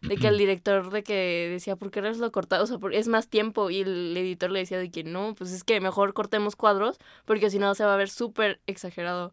de 0.00 0.16
que 0.16 0.28
el 0.28 0.38
director 0.38 0.90
de 0.90 1.02
que 1.02 1.48
decía, 1.50 1.76
¿por 1.76 1.90
qué 1.90 2.00
lo 2.00 2.32
cortado? 2.32 2.64
O 2.64 2.66
sea, 2.66 2.78
es 2.92 3.08
más 3.08 3.28
tiempo. 3.28 3.70
Y 3.70 3.80
el 3.80 4.16
editor 4.16 4.50
le 4.50 4.60
decía 4.60 4.78
de 4.78 4.90
que 4.90 5.04
no, 5.04 5.34
pues 5.36 5.52
es 5.52 5.64
que 5.64 5.80
mejor 5.80 6.14
cortemos 6.14 6.56
cuadros 6.56 6.98
porque 7.24 7.50
si 7.50 7.58
no 7.58 7.74
se 7.74 7.84
va 7.84 7.94
a 7.94 7.96
ver 7.96 8.08
súper 8.08 8.60
exagerado. 8.66 9.32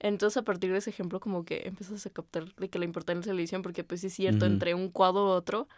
Entonces 0.00 0.38
a 0.38 0.42
partir 0.42 0.72
de 0.72 0.78
ese 0.78 0.90
ejemplo 0.90 1.20
como 1.20 1.44
que 1.44 1.62
empiezas 1.66 2.04
a 2.06 2.10
captar 2.10 2.54
de 2.54 2.68
que 2.68 2.78
la 2.78 2.86
importancia 2.86 3.30
de 3.30 3.36
la 3.36 3.40
edición 3.42 3.62
porque 3.62 3.84
pues 3.84 4.02
es 4.02 4.14
cierto, 4.14 4.46
entre 4.46 4.74
un 4.74 4.88
cuadro 4.88 5.26
u 5.26 5.28
otro 5.28 5.68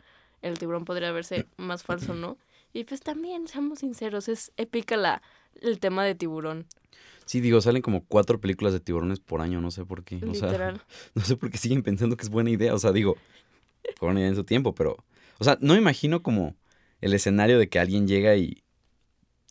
el 0.42 0.58
tiburón 0.58 0.84
podría 0.84 1.12
verse 1.12 1.46
más 1.56 1.82
falso, 1.82 2.14
¿no? 2.14 2.36
Y 2.72 2.84
pues 2.84 3.00
también, 3.00 3.46
seamos 3.48 3.80
sinceros, 3.80 4.28
es 4.28 4.52
épica 4.56 4.96
la, 4.96 5.22
el 5.60 5.78
tema 5.78 6.04
de 6.04 6.14
tiburón. 6.14 6.66
Sí, 7.26 7.40
digo, 7.40 7.60
salen 7.60 7.82
como 7.82 8.04
cuatro 8.04 8.40
películas 8.40 8.72
de 8.72 8.80
tiburones 8.80 9.20
por 9.20 9.40
año, 9.40 9.60
no 9.60 9.70
sé 9.70 9.84
por 9.84 10.02
qué. 10.04 10.20
O 10.26 10.34
sea, 10.34 10.74
no 11.14 11.22
sé 11.22 11.36
por 11.36 11.50
qué 11.50 11.58
siguen 11.58 11.82
pensando 11.82 12.16
que 12.16 12.22
es 12.22 12.30
buena 12.30 12.50
idea. 12.50 12.74
O 12.74 12.78
sea, 12.78 12.92
digo, 12.92 13.16
fueron 13.96 14.18
en 14.18 14.34
su 14.34 14.44
tiempo, 14.44 14.74
pero, 14.74 14.96
o 15.38 15.44
sea, 15.44 15.58
no 15.60 15.74
me 15.74 15.80
imagino 15.80 16.22
como 16.22 16.54
el 17.00 17.14
escenario 17.14 17.58
de 17.58 17.68
que 17.68 17.78
alguien 17.78 18.06
llega 18.06 18.36
y, 18.36 18.62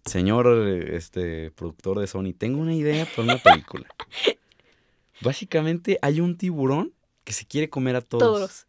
señor, 0.06 0.48
este, 0.68 1.52
productor 1.52 2.00
de 2.00 2.08
Sony, 2.08 2.34
tengo 2.38 2.60
una 2.60 2.74
idea 2.74 3.06
para 3.06 3.24
una 3.24 3.38
película. 3.38 3.88
Básicamente 5.22 6.00
hay 6.02 6.20
un 6.20 6.38
tiburón 6.38 6.94
que 7.24 7.34
se 7.34 7.46
quiere 7.46 7.70
comer 7.70 7.96
a 7.96 8.02
todos. 8.02 8.24
Todos. 8.24 8.68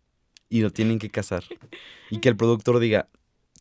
Y 0.48 0.60
lo 0.60 0.70
tienen 0.70 0.98
que 0.98 1.08
cazar. 1.08 1.44
Y 2.10 2.18
que 2.18 2.28
el 2.28 2.36
productor 2.36 2.78
diga, 2.78 3.08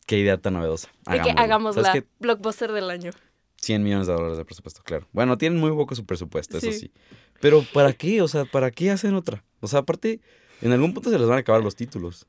qué 0.06 0.18
idea 0.18 0.36
tan 0.36 0.54
novedosa. 0.54 0.90
Y 1.06 1.20
que 1.20 1.30
hagamos 1.30 1.76
la 1.76 2.04
blockbuster 2.20 2.72
del 2.72 2.90
año. 2.90 3.12
100 3.56 3.82
millones 3.82 4.08
de 4.08 4.12
dólares 4.12 4.36
de 4.36 4.44
presupuesto, 4.44 4.82
claro. 4.82 5.06
Bueno, 5.12 5.38
tienen 5.38 5.58
muy 5.58 5.70
poco 5.70 5.94
su 5.94 6.04
presupuesto, 6.04 6.58
eso 6.58 6.72
sí. 6.72 6.92
Pero 7.40 7.64
¿para 7.72 7.92
qué? 7.92 8.20
O 8.20 8.28
sea, 8.28 8.44
¿para 8.44 8.72
qué 8.72 8.90
hacen 8.90 9.14
otra? 9.14 9.44
O 9.60 9.68
sea, 9.68 9.80
aparte, 9.80 10.20
en 10.62 10.72
algún 10.72 10.94
punto 10.94 11.10
se 11.10 11.18
les 11.18 11.28
van 11.28 11.36
a 11.36 11.40
acabar 11.40 11.62
los 11.62 11.76
títulos. 11.76 12.26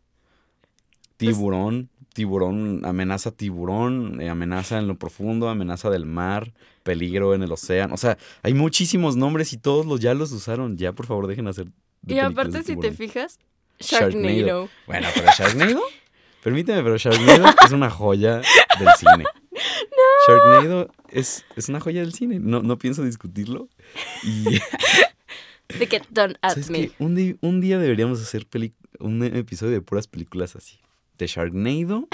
Pues 1.18 1.36
tiburón, 1.36 1.90
tiburón, 2.13 2.86
amenaza 2.86 3.32
tiburón, 3.32 4.20
eh, 4.22 4.30
amenaza 4.30 4.80
en 4.80 4.88
lo 4.88 4.98
profundo, 4.98 5.50
amenaza 5.50 5.90
del 5.90 6.06
mar, 6.06 6.54
peligro 6.84 7.34
en 7.34 7.44
el 7.44 7.52
océano. 7.52 7.94
O 7.94 7.98
sea, 7.98 8.18
hay 8.42 8.54
muchísimos 8.54 9.16
nombres 9.16 9.54
y 9.54 9.58
todos 9.58 9.86
los 9.86 10.00
ya 10.00 10.13
los 10.13 10.32
usaron. 10.32 10.78
Ya, 10.78 10.94
por 10.94 11.06
favor, 11.06 11.28
dejen 11.28 11.48
hacer. 11.48 11.68
y 12.06 12.20
aparte, 12.20 12.63
si 12.63 12.75
te 12.78 12.92
fijas, 12.92 13.40
Sharknado. 13.80 14.70
Bueno, 14.88 15.08
pero 15.13 15.28
Sharknado, 15.38 15.82
permíteme, 16.44 16.84
pero 16.84 16.98
Sharknado 16.98 17.46
es 17.66 17.72
una 17.72 17.90
joya 17.90 18.42
del 18.80 18.90
cine. 18.98 19.24
No. 19.56 20.34
Sharknado 20.36 20.90
es, 21.10 21.46
es 21.56 21.70
una 21.70 21.80
joya 21.80 22.02
del 22.02 22.12
cine. 22.12 22.40
No, 22.40 22.63
no 22.63 22.80
pienso 22.80 23.04
discutirlo. 23.04 23.70
Y 24.24 24.60
De 25.79 25.88
que 25.88 26.01
don't 26.10 26.38
at 26.41 26.58
me. 26.70 26.91
Un, 27.00 27.15
día, 27.15 27.36
un 27.41 27.62
día 27.62 27.79
deberíamos 27.79 28.22
hacer 28.22 28.48
un 29.00 29.24
episodio 29.24 29.74
de 29.74 29.82
puras 29.82 30.08
películas 30.08 30.55
así. 30.55 30.79
De 31.17 31.27
Sharknado. 31.27 32.08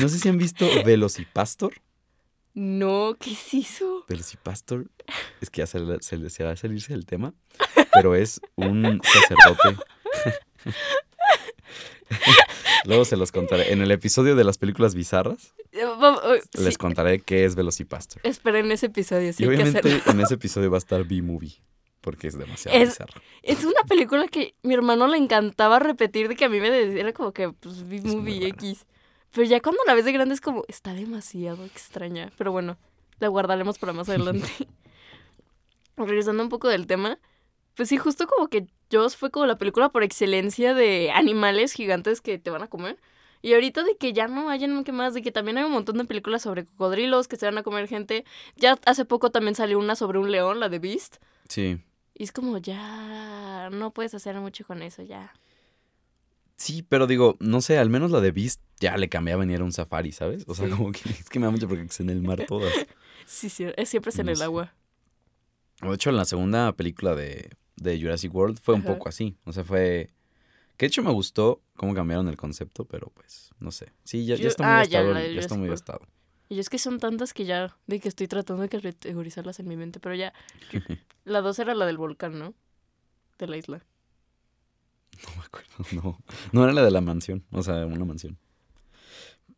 no 0.00 0.08
sé 0.08 0.18
si 0.18 0.28
han 0.28 0.38
visto 0.38 0.66
Velocipastor. 0.84 1.74
No, 2.54 3.16
¿qué 3.18 3.32
es 3.32 3.54
eso? 3.54 4.04
Velocipastor. 4.08 4.88
Es 5.40 5.50
que 5.50 5.60
ya 5.60 5.66
se, 5.66 6.30
se, 6.30 6.44
va 6.44 6.52
a 6.52 6.56
salirse 6.56 6.92
del 6.92 7.04
tema. 7.04 7.34
Pero 7.92 8.14
es 8.14 8.40
un 8.54 9.00
sacerdote. 9.02 9.82
Luego 12.84 13.04
se 13.04 13.16
los 13.16 13.32
contaré. 13.32 13.72
En 13.72 13.82
el 13.82 13.90
episodio 13.90 14.36
de 14.36 14.44
las 14.44 14.58
películas 14.58 14.94
bizarras, 14.94 15.54
eh, 15.72 15.84
oh, 15.84 16.34
les 16.58 16.78
contaré 16.78 17.20
qué 17.20 17.44
es 17.44 17.56
Velocipastor. 17.56 18.20
Esperen 18.24 18.70
ese 18.70 18.86
episodio, 18.86 19.32
sí. 19.32 19.42
Y 19.42 19.46
obviamente 19.46 20.00
en 20.06 20.20
ese 20.20 20.34
episodio 20.34 20.70
va 20.70 20.76
a 20.76 20.78
estar 20.78 21.04
B-Movie. 21.04 21.54
Porque 22.04 22.28
es 22.28 22.36
demasiado 22.36 22.78
bizarro. 22.78 23.22
Es 23.42 23.64
una 23.64 23.82
película 23.88 24.28
que 24.28 24.54
mi 24.62 24.74
hermano 24.74 25.08
le 25.08 25.16
encantaba 25.16 25.78
repetir 25.78 26.28
de 26.28 26.36
que 26.36 26.44
a 26.44 26.50
mí 26.50 26.60
me 26.60 26.70
decía, 26.70 27.00
era 27.00 27.14
como 27.14 27.32
que, 27.32 27.48
pues, 27.48 27.88
B-Movie 27.88 28.48
X. 28.48 28.84
Pero 29.32 29.46
ya 29.46 29.60
cuando 29.60 29.80
la 29.86 29.94
ves 29.94 30.04
de 30.04 30.12
grande 30.12 30.34
es 30.34 30.42
como, 30.42 30.64
está 30.68 30.92
demasiado 30.92 31.64
extraña. 31.64 32.30
Pero 32.36 32.52
bueno, 32.52 32.76
la 33.20 33.28
guardaremos 33.28 33.78
para 33.78 33.94
más 33.94 34.10
adelante. 34.10 34.46
Regresando 35.96 36.42
un 36.42 36.50
poco 36.50 36.68
del 36.68 36.86
tema, 36.86 37.18
pues 37.74 37.88
sí, 37.88 37.96
justo 37.96 38.26
como 38.26 38.48
que 38.48 38.66
Jaws 38.92 39.16
fue 39.16 39.30
como 39.30 39.46
la 39.46 39.56
película 39.56 39.88
por 39.88 40.02
excelencia 40.02 40.74
de 40.74 41.10
animales 41.10 41.72
gigantes 41.72 42.20
que 42.20 42.38
te 42.38 42.50
van 42.50 42.64
a 42.64 42.68
comer. 42.68 42.98
Y 43.40 43.54
ahorita 43.54 43.82
de 43.82 43.96
que 43.96 44.12
ya 44.12 44.28
no 44.28 44.50
hayan 44.50 44.84
que 44.84 44.92
más, 44.92 45.14
de 45.14 45.22
que 45.22 45.32
también 45.32 45.56
hay 45.56 45.64
un 45.64 45.72
montón 45.72 45.96
de 45.96 46.04
películas 46.04 46.42
sobre 46.42 46.66
cocodrilos 46.66 47.28
que 47.28 47.36
se 47.36 47.46
van 47.46 47.56
a 47.56 47.62
comer 47.62 47.88
gente. 47.88 48.26
Ya 48.56 48.78
hace 48.84 49.06
poco 49.06 49.30
también 49.30 49.54
salió 49.54 49.78
una 49.78 49.96
sobre 49.96 50.18
un 50.18 50.30
león, 50.30 50.60
la 50.60 50.68
de 50.68 50.78
Beast. 50.78 51.16
Sí. 51.48 51.78
Y 52.14 52.24
es 52.24 52.32
como 52.32 52.58
ya 52.58 53.70
no 53.72 53.92
puedes 53.92 54.14
hacer 54.14 54.36
mucho 54.36 54.64
con 54.64 54.82
eso, 54.82 55.02
ya. 55.02 55.32
Sí, 56.56 56.82
pero 56.88 57.06
digo, 57.06 57.36
no 57.40 57.60
sé, 57.60 57.78
al 57.78 57.90
menos 57.90 58.10
la 58.10 58.20
de 58.20 58.30
Beast 58.30 58.60
ya 58.78 58.96
le 58.96 59.08
cambiaba 59.08 59.44
y 59.44 59.52
era 59.52 59.64
un 59.64 59.72
safari, 59.72 60.12
¿sabes? 60.12 60.44
O 60.46 60.54
sea, 60.54 60.70
como 60.70 60.92
que 60.92 61.00
es 61.10 61.28
que 61.28 61.38
me 61.40 61.46
da 61.46 61.50
mucho 61.50 61.68
porque 61.68 61.84
es 61.84 62.00
en 62.00 62.10
el 62.10 62.22
mar 62.22 62.44
todas. 62.46 62.72
sí, 63.26 63.48
sí, 63.48 63.66
es 63.76 63.88
siempre 63.88 64.10
es 64.10 64.18
en 64.18 64.28
el 64.28 64.40
agua. 64.40 64.74
De 65.80 65.92
hecho, 65.92 66.10
en 66.10 66.16
la 66.16 66.24
segunda 66.24 66.72
película 66.72 67.14
de 67.14 67.50
de 67.76 68.00
Jurassic 68.00 68.34
World 68.34 68.58
fue 68.60 68.74
un 68.74 68.82
poco 68.82 69.08
así. 69.08 69.36
O 69.44 69.52
sea, 69.52 69.64
fue... 69.64 70.10
Que 70.76 70.86
de 70.86 70.88
hecho 70.88 71.02
me 71.02 71.12
gustó 71.12 71.62
cómo 71.76 71.94
cambiaron 71.94 72.28
el 72.28 72.36
concepto, 72.36 72.84
pero 72.84 73.12
pues, 73.14 73.50
no 73.60 73.70
sé. 73.70 73.92
Sí, 74.02 74.24
ya, 74.26 74.34
está 74.34 74.64
muy 74.64 74.72
ah, 74.72 74.78
gastado. 74.78 75.12
Ya, 75.12 75.40
está 75.40 75.54
muy 75.54 75.68
gastado. 75.68 76.00
Y 76.48 76.58
es 76.58 76.68
que 76.68 76.78
son 76.78 77.00
tantas 77.00 77.32
que 77.32 77.44
ya, 77.44 77.76
de 77.86 78.00
que 78.00 78.08
estoy 78.08 78.28
tratando 78.28 78.62
de 78.62 78.68
categorizarlas 78.68 79.60
en 79.60 79.68
mi 79.68 79.76
mente, 79.76 80.00
pero 80.00 80.14
ya. 80.14 80.32
la 81.24 81.40
dos 81.40 81.58
era 81.58 81.74
la 81.74 81.86
del 81.86 81.98
volcán, 81.98 82.38
¿no? 82.38 82.54
De 83.38 83.46
la 83.46 83.56
isla. 83.56 83.84
No 85.26 85.36
me 85.36 85.44
acuerdo, 85.44 85.70
no. 86.02 86.18
No 86.52 86.64
era 86.64 86.72
la 86.72 86.84
de 86.84 86.90
la 86.90 87.00
mansión, 87.00 87.44
o 87.50 87.62
sea, 87.62 87.86
una 87.86 88.04
mansión. 88.04 88.38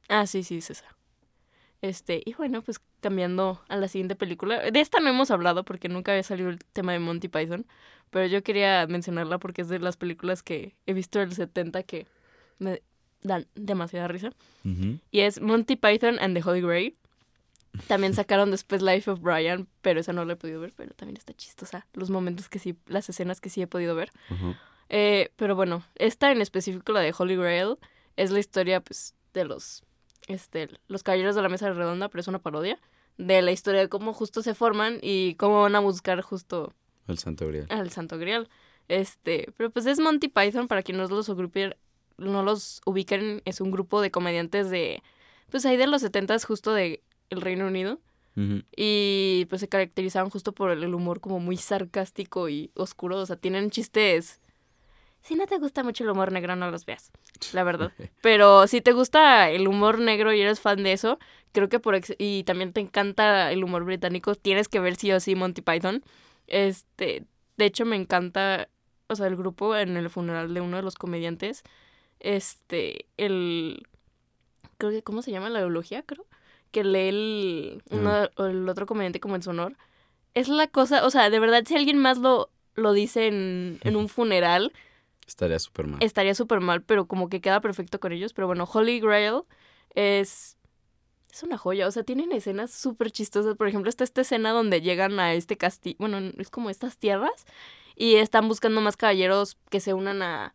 Ah, 0.08 0.26
sí, 0.26 0.42
sí, 0.42 0.60
César. 0.60 0.96
Este, 1.82 2.22
y 2.24 2.34
bueno, 2.34 2.62
pues 2.62 2.80
cambiando 3.00 3.62
a 3.68 3.76
la 3.76 3.88
siguiente 3.88 4.16
película. 4.16 4.70
De 4.70 4.80
esta 4.80 5.00
no 5.00 5.08
hemos 5.08 5.30
hablado 5.30 5.64
porque 5.64 5.88
nunca 5.88 6.12
había 6.12 6.22
salido 6.22 6.48
el 6.48 6.58
tema 6.72 6.92
de 6.92 6.98
Monty 6.98 7.28
Python, 7.28 7.66
pero 8.10 8.26
yo 8.26 8.42
quería 8.42 8.86
mencionarla 8.86 9.38
porque 9.38 9.62
es 9.62 9.68
de 9.68 9.78
las 9.78 9.96
películas 9.96 10.42
que 10.42 10.74
he 10.86 10.92
visto 10.92 11.18
del 11.18 11.32
70 11.32 11.82
que 11.82 12.06
me 12.58 12.82
dan 13.26 13.46
demasiada 13.54 14.08
risa. 14.08 14.30
Y 15.10 15.20
es 15.20 15.40
Monty 15.40 15.76
Python 15.76 16.18
and 16.20 16.36
the 16.36 16.48
Holy 16.48 16.60
Grail. 16.60 16.96
También 17.86 18.14
sacaron 18.14 18.50
después 18.50 18.82
Life 18.82 19.10
of 19.10 19.20
Brian, 19.20 19.68
pero 19.82 20.00
esa 20.00 20.12
no 20.12 20.24
la 20.24 20.32
he 20.32 20.36
podido 20.36 20.60
ver, 20.60 20.72
pero 20.76 20.94
también 20.94 21.16
está 21.16 21.34
chistosa. 21.34 21.86
Los 21.92 22.10
momentos 22.10 22.48
que 22.48 22.58
sí, 22.58 22.76
las 22.86 23.08
escenas 23.08 23.40
que 23.40 23.50
sí 23.50 23.62
he 23.62 23.66
podido 23.66 23.94
ver. 23.94 24.10
Eh, 24.88 25.30
pero 25.36 25.54
bueno, 25.54 25.84
esta 25.96 26.32
en 26.32 26.40
específico, 26.40 26.92
la 26.92 27.00
de 27.00 27.14
Holy 27.16 27.36
Grail, 27.36 27.76
es 28.16 28.30
la 28.30 28.38
historia 28.38 28.80
pues 28.80 29.14
de 29.34 29.44
los 29.44 29.82
este, 30.28 30.68
Los 30.88 31.02
Caballeros 31.02 31.36
de 31.36 31.42
la 31.42 31.48
Mesa 31.48 31.72
Redonda, 31.72 32.08
pero 32.08 32.20
es 32.20 32.28
una 32.28 32.40
parodia 32.40 32.80
de 33.16 33.42
la 33.42 33.52
historia 33.52 33.80
de 33.80 33.88
cómo 33.88 34.12
justo 34.12 34.42
se 34.42 34.54
forman 34.54 34.98
y 35.00 35.34
cómo 35.36 35.62
van 35.62 35.76
a 35.76 35.80
buscar 35.80 36.20
justo 36.20 36.72
el 37.08 37.18
Santo 37.18 37.46
Grial. 37.46 37.66
Al 37.70 37.90
Santo 37.90 38.18
Grial. 38.18 38.48
Este, 38.88 39.52
pero 39.56 39.70
pues 39.70 39.86
es 39.86 39.98
Monty 39.98 40.28
Python, 40.28 40.68
para 40.68 40.82
quien 40.82 40.98
no 40.98 41.06
los 41.06 41.28
no 42.18 42.42
los 42.42 42.80
ubiquen, 42.84 43.42
es 43.44 43.60
un 43.60 43.70
grupo 43.70 44.00
de 44.00 44.10
comediantes 44.10 44.70
de, 44.70 45.02
pues 45.50 45.66
ahí 45.66 45.76
de 45.76 45.86
los 45.86 46.02
setentas 46.02 46.44
justo 46.44 46.72
de 46.72 47.02
el 47.30 47.40
Reino 47.40 47.66
Unido. 47.66 47.98
Y 48.76 49.46
pues 49.48 49.62
se 49.62 49.68
caracterizaban 49.68 50.28
justo 50.28 50.52
por 50.52 50.70
el 50.70 50.94
humor 50.94 51.20
como 51.20 51.40
muy 51.40 51.56
sarcástico 51.56 52.50
y 52.50 52.70
oscuro. 52.74 53.16
O 53.16 53.24
sea, 53.24 53.36
tienen 53.36 53.70
chistes 53.70 54.40
si 55.26 55.34
no 55.34 55.48
te 55.48 55.58
gusta 55.58 55.82
mucho 55.82 56.04
el 56.04 56.10
humor 56.10 56.30
negro, 56.30 56.54
no 56.54 56.70
los 56.70 56.86
veas, 56.86 57.10
la 57.52 57.64
verdad. 57.64 57.90
Pero 58.22 58.68
si 58.68 58.80
te 58.80 58.92
gusta 58.92 59.50
el 59.50 59.66
humor 59.66 59.98
negro 59.98 60.32
y 60.32 60.40
eres 60.40 60.60
fan 60.60 60.84
de 60.84 60.92
eso, 60.92 61.18
creo 61.50 61.68
que 61.68 61.80
por... 61.80 61.98
y 62.18 62.44
también 62.44 62.72
te 62.72 62.80
encanta 62.80 63.50
el 63.50 63.64
humor 63.64 63.82
británico, 63.82 64.36
tienes 64.36 64.68
que 64.68 64.78
ver 64.78 64.94
sí 64.94 65.10
o 65.10 65.18
sí 65.18 65.34
Monty 65.34 65.62
Python. 65.62 66.04
Este, 66.46 67.24
de 67.56 67.64
hecho 67.64 67.84
me 67.84 67.96
encanta, 67.96 68.68
o 69.08 69.16
sea, 69.16 69.26
el 69.26 69.34
grupo 69.34 69.74
en 69.74 69.96
el 69.96 70.10
funeral 70.10 70.54
de 70.54 70.60
uno 70.60 70.76
de 70.76 70.84
los 70.84 70.94
comediantes, 70.94 71.64
este, 72.20 73.06
el... 73.16 73.86
Creo 74.78 74.90
que, 74.90 75.02
¿cómo 75.02 75.22
se 75.22 75.30
llama? 75.30 75.48
La 75.48 75.60
eulogía, 75.60 76.02
creo. 76.02 76.26
Que 76.70 76.84
lee 76.84 77.08
el, 77.08 77.82
uno, 77.90 78.28
el 78.46 78.68
otro 78.68 78.86
comediante 78.86 79.20
como 79.20 79.36
en 79.36 79.42
su 79.42 79.50
honor. 79.50 79.76
Es 80.34 80.48
la 80.48 80.66
cosa, 80.66 81.06
o 81.06 81.10
sea, 81.10 81.30
de 81.30 81.40
verdad, 81.40 81.62
si 81.66 81.76
alguien 81.76 81.98
más 81.98 82.18
lo, 82.18 82.50
lo 82.74 82.92
dice 82.92 83.26
en, 83.28 83.78
en 83.82 83.96
un 83.96 84.08
funeral 84.08 84.72
Estaría 85.26 85.58
súper 85.58 85.86
mal. 85.88 86.02
Estaría 86.02 86.34
súper 86.34 86.60
mal, 86.60 86.82
pero 86.82 87.06
como 87.06 87.28
que 87.28 87.40
queda 87.40 87.60
perfecto 87.60 87.98
con 87.98 88.12
ellos. 88.12 88.32
Pero 88.32 88.46
bueno, 88.46 88.68
Holy 88.72 89.00
Grail 89.00 89.42
es. 89.94 90.56
Es 91.32 91.42
una 91.42 91.58
joya. 91.58 91.86
O 91.86 91.90
sea, 91.90 92.04
tienen 92.04 92.32
escenas 92.32 92.70
súper 92.70 93.10
chistosas. 93.10 93.56
Por 93.56 93.66
ejemplo, 93.66 93.90
está 93.90 94.04
esta 94.04 94.20
escena 94.22 94.52
donde 94.52 94.80
llegan 94.80 95.18
a 95.18 95.34
este 95.34 95.56
castillo. 95.56 95.96
Bueno, 95.98 96.18
es 96.38 96.48
como 96.48 96.70
estas 96.70 96.96
tierras. 96.96 97.44
Y 97.96 98.16
están 98.16 98.46
buscando 98.46 98.80
más 98.80 98.96
caballeros 98.96 99.58
que 99.68 99.80
se 99.80 99.94
unan 99.94 100.22
a. 100.22 100.54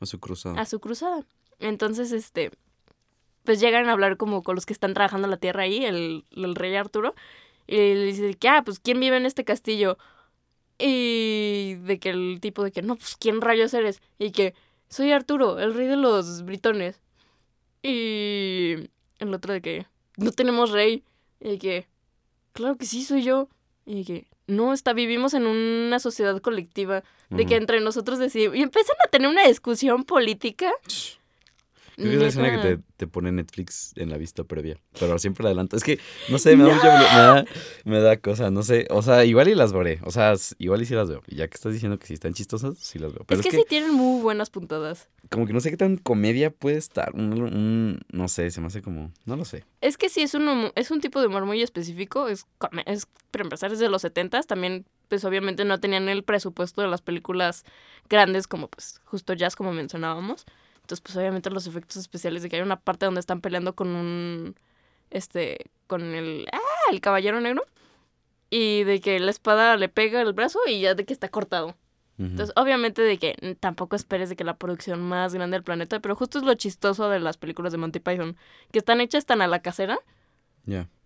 A 0.00 0.06
su 0.06 0.18
cruzada. 0.18 0.60
A 0.60 0.66
su 0.66 0.80
cruzada. 0.80 1.24
Entonces, 1.58 2.12
este. 2.12 2.50
Pues 3.44 3.60
llegan 3.60 3.88
a 3.88 3.92
hablar 3.92 4.16
como 4.16 4.42
con 4.42 4.54
los 4.54 4.66
que 4.66 4.72
están 4.72 4.94
trabajando 4.94 5.28
la 5.28 5.36
tierra 5.36 5.62
ahí, 5.62 5.84
el, 5.84 6.24
el 6.30 6.54
rey 6.54 6.74
Arturo. 6.74 7.14
Y 7.66 7.76
le 7.76 8.04
dice 8.06 8.34
que, 8.34 8.48
ah, 8.48 8.62
pues, 8.64 8.80
¿quién 8.80 8.98
vive 9.00 9.16
en 9.16 9.26
este 9.26 9.44
castillo? 9.44 9.96
Y 10.78 11.74
de 11.74 11.98
que 11.98 12.10
el 12.10 12.38
tipo 12.40 12.64
de 12.64 12.72
que, 12.72 12.82
no, 12.82 12.96
pues, 12.96 13.16
¿quién 13.16 13.40
rayos 13.40 13.72
eres? 13.74 14.00
Y 14.18 14.32
que, 14.32 14.54
soy 14.88 15.12
Arturo, 15.12 15.58
el 15.58 15.74
rey 15.74 15.86
de 15.86 15.96
los 15.96 16.44
britones. 16.44 17.00
Y 17.82 18.90
el 19.18 19.34
otro 19.34 19.52
de 19.52 19.62
que, 19.62 19.86
no 20.16 20.32
tenemos 20.32 20.70
rey. 20.70 21.04
Y 21.38 21.58
que, 21.58 21.86
claro 22.52 22.76
que 22.76 22.86
sí, 22.86 23.04
soy 23.04 23.22
yo. 23.22 23.48
Y 23.86 24.04
que, 24.04 24.26
no, 24.50 24.72
está, 24.72 24.92
vivimos 24.92 25.34
en 25.34 25.46
una 25.46 25.98
sociedad 25.98 26.40
colectiva. 26.40 27.02
De 27.30 27.46
que 27.46 27.54
entre 27.54 27.80
nosotros 27.80 28.18
decidimos. 28.18 28.56
Y 28.56 28.62
empiezan 28.62 28.96
a 29.06 29.08
tener 29.08 29.28
una 29.28 29.46
discusión 29.46 30.02
política. 30.02 30.72
Creo 32.00 32.10
que 32.10 32.16
es 32.16 32.22
la 32.22 32.28
escena 32.28 32.62
que 32.62 32.76
te, 32.76 32.82
te, 32.96 33.06
pone 33.06 33.30
Netflix 33.32 33.92
en 33.96 34.10
la 34.10 34.16
vista 34.16 34.44
previa. 34.44 34.78
Pero 34.98 35.18
siempre 35.18 35.46
adelanto. 35.46 35.76
Es 35.76 35.84
que, 35.84 35.98
no 36.28 36.38
sé, 36.38 36.56
me 36.56 36.64
da, 36.64 36.74
mucha, 36.74 36.98
me 36.98 37.04
da, 37.04 37.44
me 37.84 38.00
da 38.00 38.16
cosa, 38.16 38.50
no 38.50 38.62
sé. 38.62 38.86
O 38.90 39.02
sea, 39.02 39.24
igual 39.24 39.48
y 39.48 39.54
las 39.54 39.72
veré. 39.72 40.00
O 40.04 40.10
sea, 40.10 40.34
igual 40.58 40.82
y 40.82 40.86
sí 40.86 40.94
las 40.94 41.08
veo. 41.08 41.22
Y 41.26 41.36
ya 41.36 41.48
que 41.48 41.54
estás 41.54 41.72
diciendo 41.72 41.98
que 41.98 42.06
sí 42.06 42.14
están 42.14 42.34
chistosas, 42.34 42.78
sí 42.78 42.98
las 42.98 43.12
veo. 43.12 43.24
Pero 43.26 43.40
es, 43.40 43.46
que, 43.46 43.52
sí 43.52 43.64
tienen 43.68 43.92
muy 43.92 44.22
buenas 44.22 44.50
puntadas. 44.50 45.08
Como 45.28 45.46
que 45.46 45.52
no 45.52 45.60
sé 45.60 45.70
qué 45.70 45.76
tan 45.76 45.96
comedia 45.96 46.50
puede 46.50 46.78
estar. 46.78 47.14
Un, 47.14 48.00
no 48.10 48.28
sé, 48.28 48.50
se 48.50 48.60
me 48.60 48.68
hace 48.68 48.82
como. 48.82 49.12
No 49.26 49.36
lo 49.36 49.44
sé. 49.44 49.64
Es 49.80 49.96
que 49.96 50.08
sí, 50.08 50.22
es 50.22 50.34
un, 50.34 50.72
es 50.74 50.90
un 50.90 51.00
tipo 51.00 51.20
de 51.20 51.26
humor 51.26 51.44
muy 51.44 51.62
específico. 51.62 52.28
Es, 52.28 52.46
es 52.86 53.06
para 53.30 53.44
empezar, 53.44 53.72
es 53.72 53.78
de 53.78 53.88
los 53.88 54.02
70 54.02 54.42
También 54.42 54.86
pues 55.10 55.24
obviamente 55.24 55.64
no 55.64 55.80
tenían 55.80 56.08
el 56.08 56.22
presupuesto 56.22 56.82
de 56.82 56.88
las 56.88 57.02
películas 57.02 57.64
grandes 58.08 58.46
como 58.46 58.68
pues 58.68 59.00
justo 59.04 59.34
jazz 59.34 59.56
como 59.56 59.72
mencionábamos. 59.72 60.46
Entonces, 60.90 61.02
pues 61.02 61.16
obviamente 61.16 61.50
los 61.50 61.68
efectos 61.68 61.98
especiales 61.98 62.42
de 62.42 62.48
que 62.48 62.56
hay 62.56 62.62
una 62.62 62.80
parte 62.80 63.06
donde 63.06 63.20
están 63.20 63.40
peleando 63.40 63.76
con 63.76 63.94
un, 63.94 64.56
este, 65.10 65.70
con 65.86 66.02
el, 66.02 66.48
ah, 66.52 66.58
el 66.90 67.00
caballero 67.00 67.40
negro. 67.40 67.64
Y 68.50 68.82
de 68.82 69.00
que 69.00 69.20
la 69.20 69.30
espada 69.30 69.76
le 69.76 69.88
pega 69.88 70.20
el 70.20 70.32
brazo 70.32 70.58
y 70.66 70.80
ya 70.80 70.96
de 70.96 71.04
que 71.04 71.12
está 71.12 71.28
cortado. 71.28 71.76
Entonces, 72.18 72.52
obviamente 72.56 73.02
de 73.02 73.18
que 73.18 73.56
tampoco 73.60 73.94
esperes 73.94 74.28
de 74.28 74.36
que 74.36 74.42
la 74.42 74.56
producción 74.56 75.00
más 75.00 75.32
grande 75.32 75.54
del 75.54 75.62
planeta, 75.62 76.00
pero 76.00 76.16
justo 76.16 76.38
es 76.38 76.44
lo 76.44 76.52
chistoso 76.54 77.08
de 77.08 77.20
las 77.20 77.38
películas 77.38 77.70
de 77.70 77.78
Monty 77.78 78.00
Python, 78.00 78.36
que 78.72 78.80
están 78.80 79.00
hechas 79.00 79.24
tan 79.24 79.40
a 79.40 79.46
la 79.46 79.62
casera, 79.62 79.98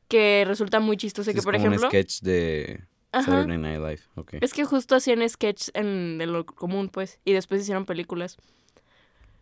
que 0.09 0.45
resulta 0.45 0.81
muy 0.81 0.97
chistoso 0.97 1.33
que, 1.33 1.43
por 1.43 1.55
ejemplo... 1.55 1.83
un 1.83 1.89
sketch 1.89 2.21
de 2.23 2.83
Saturday 3.13 3.59
Night 3.59 3.79
Live, 3.79 4.01
okay. 4.17 4.41
Es 4.43 4.55
que 4.55 4.65
justo 4.65 4.97
hacían 4.97 5.29
sketch 5.29 5.69
en 5.75 6.19
de 6.19 6.27
lo 6.27 6.47
común, 6.47 6.89
pues, 6.89 7.21
y 7.25 7.33
después 7.33 7.61
hicieron 7.61 7.85
películas 7.85 8.39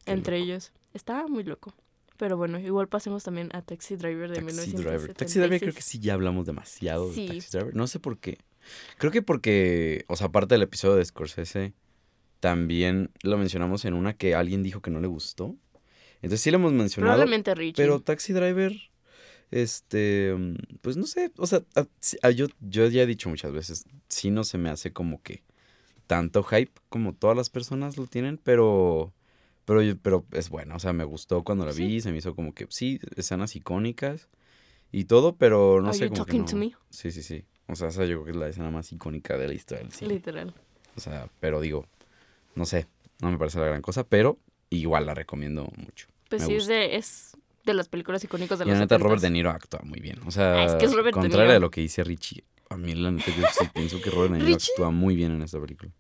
entre 0.07 0.39
ellos. 0.39 0.73
Estaba 0.95 1.27
muy 1.27 1.45
loco. 1.45 1.75
Pero 2.19 2.37
bueno, 2.37 2.59
igual 2.59 2.89
pasemos 2.89 3.25
también 3.25 3.49
a 3.53 3.63
Taxi 3.63 3.97
Driver 3.97 4.31
de 4.31 4.41
Taxi 4.41 4.73
Driver. 4.73 5.15
Taxi 5.15 5.39
Driver 5.41 5.61
creo 5.61 5.75
que 5.75 5.83
sí 5.83 5.99
ya 5.99 6.15
hablamos 6.15 6.47
demasiado 6.47 7.13
de 7.13 7.27
Taxi 7.27 7.51
Driver. 7.51 7.75
No 7.75 7.87
sé 7.87 7.99
por 7.99 8.19
qué. 8.19 8.39
Creo 8.99 9.11
que 9.11 9.23
porque, 9.23 10.05
o 10.09 10.17
sea, 10.17 10.29
aparte 10.29 10.55
del 10.55 10.63
episodio 10.63 10.97
de 10.97 11.05
Scorsese, 11.05 11.73
también 12.39 13.11
lo 13.23 13.39
mencionamos 13.39 13.85
en 13.85 13.95
una 13.95 14.15
que 14.15 14.35
alguien 14.35 14.63
dijo 14.63 14.83
que 14.83 14.91
no 14.91 15.01
le 15.01 15.09
gustó. 15.09 15.57
Entonces 16.17 16.41
sí 16.41 16.51
lo 16.51 16.59
hemos 16.59 16.73
mencionado. 16.73 17.15
Probablemente 17.15 17.55
Richie. 17.55 17.75
Pero 17.77 18.01
Taxi 18.01 18.33
Driver, 18.33 18.73
este, 19.51 20.35
pues 20.81 20.97
no 20.97 21.07
sé, 21.07 21.33
o 21.37 21.47
sea, 21.47 21.63
yo, 22.35 22.47
yo 22.61 22.87
ya 22.87 23.03
he 23.03 23.07
dicho 23.07 23.29
muchas 23.29 23.53
veces, 23.53 23.85
sí 24.09 24.31
no 24.31 24.45
se 24.45 24.59
me 24.59 24.71
hace 24.71 24.93
como 24.93 25.21
que 25.23 25.43
tanto 26.07 26.43
hype 26.45 26.73
como 26.89 27.15
todas 27.15 27.37
las 27.37 27.51
personas 27.51 27.97
lo 27.97 28.07
tienen, 28.07 28.39
pero, 28.39 29.13
pero, 29.65 29.81
pero 30.03 30.27
es 30.33 30.49
bueno, 30.49 30.77
o 30.77 30.79
sea, 30.79 30.93
me 30.93 31.05
gustó 31.05 31.45
cuando 31.45 31.65
la 31.65 31.73
vi, 31.73 32.01
se 32.01 32.11
me 32.11 32.19
hizo 32.19 32.35
como 32.35 32.55
que, 32.55 32.67
sí, 32.71 33.01
escenas 33.17 33.55
icónicas 33.57 34.29
y 34.91 35.05
todo, 35.05 35.37
pero 35.37 35.81
no 35.81 35.93
sé. 35.93 36.09
cómo 36.11 36.27
Sí, 36.91 37.11
sí, 37.11 37.23
sí. 37.23 37.45
O 37.69 37.77
sea, 37.77 37.89
esa 37.89 38.05
yo 38.05 38.17
creo 38.17 38.25
que 38.25 38.31
es 38.33 38.37
la 38.37 38.49
escena 38.49 38.71
más 38.71 38.93
icónica 38.93 39.39
de 39.39 39.49
la 39.49 39.55
historia 39.55 39.85
del 39.85 39.93
cine. 39.93 40.15
Literal. 40.15 40.55
O 40.97 41.01
sea, 41.01 41.29
pero 41.41 41.61
digo, 41.61 41.87
no 42.55 42.67
sé, 42.67 42.87
no 43.21 43.31
me 43.31 43.39
parece 43.39 43.61
la 43.61 43.67
gran 43.67 43.83
cosa, 43.83 44.05
pero 44.05 44.39
igual 44.69 45.07
la 45.07 45.15
recomiendo 45.15 45.71
mucho. 45.77 46.09
Pues 46.29 46.45
sí, 46.45 46.55
es 46.55 46.67
de, 46.67 46.97
es 46.97 47.37
de 47.65 47.75
las 47.75 47.89
películas 47.89 48.23
icónicas 48.25 48.59
de 48.59 48.65
y 48.65 48.69
los 48.69 48.75
la 48.75 48.81
neta, 48.81 48.99
Robert 48.99 49.23
De 49.23 49.31
Niro 49.31 49.51
actúa 49.51 49.81
muy 49.85 50.01
bien. 50.01 50.19
O 50.27 50.31
sea, 50.31 50.55
ah, 50.55 50.79
es 50.79 50.95
contrario 51.13 51.57
a 51.57 51.59
lo 51.59 51.71
que 51.71 51.81
dice 51.81 52.03
Richie, 52.05 52.45
a 52.69 52.77
mí 52.77 52.95
la 52.95 53.11
neta 53.11 53.31
yo 53.35 53.47
sí 53.53 53.67
pienso 53.75 54.01
que 54.03 54.11
Robert 54.11 54.35
De 54.35 54.41
Niro 54.41 54.57
actúa 54.57 54.91
muy 54.91 55.15
bien 55.15 55.33
en 55.33 55.43
esta 55.43 55.61
película. 55.61 55.93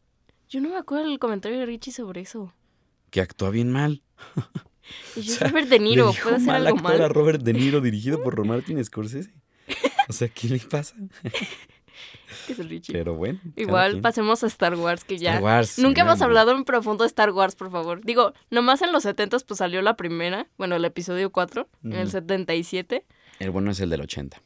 Yo 0.48 0.60
no 0.60 0.68
me 0.68 0.76
acuerdo 0.76 1.08
del 1.08 1.18
comentario 1.18 1.58
de 1.58 1.66
Richie 1.66 1.92
sobre 1.92 2.22
eso. 2.22 2.52
Que 3.12 3.20
actúa 3.20 3.50
bien 3.50 3.70
mal. 3.70 4.02
Y 5.14 5.20
yo, 5.20 5.36
Robert 5.46 5.68
De 5.68 5.78
Niro, 5.78 6.12
ser 6.12 6.50
algo 6.50 6.76
mal. 6.76 7.02
a 7.02 7.08
Robert 7.08 7.42
De 7.42 7.52
Niro 7.52 7.82
dirigido 7.82 8.22
por 8.22 8.44
Martin 8.44 8.82
Scorsese. 8.84 9.30
O 10.08 10.12
sea, 10.12 10.28
¿qué 10.28 10.48
le 10.48 10.58
pasa? 10.58 10.96
que 12.46 12.52
es 12.54 12.58
el 12.58 12.68
Richie. 12.68 12.92
Pero 12.92 13.14
bueno. 13.14 13.38
Igual 13.54 14.00
pasemos 14.00 14.42
a 14.42 14.46
Star 14.48 14.74
Wars, 14.74 15.04
que 15.04 15.18
ya. 15.18 15.40
Nunca 15.78 16.00
hemos 16.00 16.20
hablado 16.22 16.50
en 16.52 16.64
profundo 16.64 17.04
de 17.04 17.08
Star 17.08 17.30
Wars, 17.30 17.54
por 17.54 17.70
favor. 17.70 18.04
Digo, 18.04 18.32
nomás 18.50 18.82
en 18.82 18.92
los 18.92 19.04
70 19.04 19.38
pues 19.46 19.58
salió 19.58 19.80
la 19.82 19.94
primera, 19.96 20.48
bueno, 20.58 20.74
el 20.74 20.84
episodio 20.84 21.30
4, 21.30 21.68
en 21.84 21.92
el 21.92 22.10
77. 22.10 23.06
El 23.38 23.50
bueno 23.50 23.70
es 23.70 23.80
el 23.80 23.90
del 23.90 24.00
80. 24.00 24.42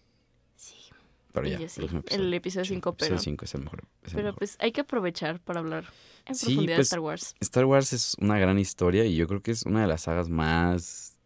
Sí. 1.44 1.68
Pero 1.76 2.02
ya, 2.02 2.14
el 2.14 2.34
episodio 2.34 2.64
5, 2.64 2.96
pero. 2.96 3.18
5 3.18 3.44
es 3.44 3.54
el 3.54 3.62
mejor. 3.62 3.84
pero 4.14 4.34
pues 4.34 4.56
hay 4.60 4.72
que 4.72 4.80
aprovechar 4.80 5.40
para 5.40 5.60
hablar 5.60 5.84
en 6.24 6.36
profundidad 6.36 6.72
de 6.72 6.76
pues, 6.76 6.86
Star 6.88 7.00
Wars. 7.00 7.34
Star 7.40 7.64
Wars 7.64 7.92
es 7.92 8.16
una 8.20 8.38
gran 8.38 8.58
historia 8.58 9.04
y 9.04 9.16
yo 9.16 9.26
creo 9.26 9.42
que 9.42 9.50
es 9.50 9.64
una 9.64 9.82
de 9.82 9.86
las 9.86 10.02
sagas 10.02 10.28
más 10.28 11.18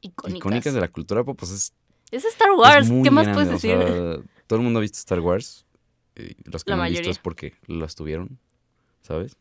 icónicas, 0.00 0.74
de 0.74 0.80
la 0.80 0.88
cultura 0.88 1.24
pop. 1.24 1.38
Pues 1.38 1.50
es, 1.50 1.72
es 2.10 2.24
Star 2.24 2.52
Wars, 2.52 2.90
¿qué 3.02 3.10
más 3.10 3.28
puedes 3.28 3.50
decir? 3.50 3.78
todo 4.46 4.58
el 4.58 4.64
mundo 4.64 4.78
ha 4.78 4.82
visto 4.82 4.98
Star 4.98 5.20
Wars 5.20 5.64
los 6.44 6.64
que 6.64 6.74
no 6.74 6.82
han 6.82 6.90
visto 6.90 7.10
es 7.10 7.18
porque 7.18 7.54
las 7.66 7.94
tuvieron, 7.94 8.38
¿sabes? 9.02 9.36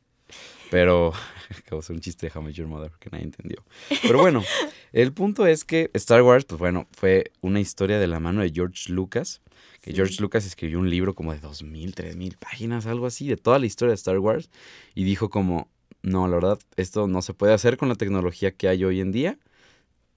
Pero 0.70 1.14
ser 1.82 1.96
un 1.96 2.02
chiste 2.02 2.28
de 2.28 2.40
How 2.40 2.50
Your 2.50 2.68
Mother 2.68 2.92
que 3.00 3.10
nadie 3.10 3.26
entendió. 3.26 3.64
Pero 4.02 4.20
bueno, 4.20 4.44
el 4.92 5.14
punto 5.14 5.46
es 5.46 5.64
que 5.64 5.90
Star 5.94 6.22
Wars, 6.22 6.46
pues 6.46 6.60
bueno, 6.60 6.88
fue 6.92 7.32
una 7.42 7.60
historia 7.60 8.00
de 8.00 8.08
la 8.08 8.20
mano 8.20 8.42
de 8.42 8.52
George 8.54 8.92
Lucas. 8.92 9.42
Que 9.82 9.94
George 9.94 10.22
Lucas 10.22 10.46
escribió 10.46 10.80
un 10.80 10.90
libro 10.90 11.14
como 11.14 11.34
de 11.34 11.42
2.000, 11.42 11.94
3.000 11.94 12.38
páginas, 12.38 12.86
algo 12.86 13.06
así, 13.06 13.28
de 13.28 13.36
toda 13.36 13.60
la 13.60 13.66
historia 13.66 13.90
de 13.90 13.96
Star 13.96 14.18
Wars. 14.20 14.50
Y 14.96 15.04
dijo 15.04 15.30
como, 15.30 15.70
no, 16.02 16.28
la 16.28 16.36
verdad, 16.36 16.60
esto 16.78 17.08
no 17.08 17.22
se 17.22 17.34
puede 17.34 17.54
hacer 17.54 17.76
con 17.78 17.90
la 17.90 17.96
tecnología 17.96 18.52
que 18.52 18.70
hay 18.70 18.86
hoy 18.86 19.02
en 19.02 19.12
día. 19.12 19.38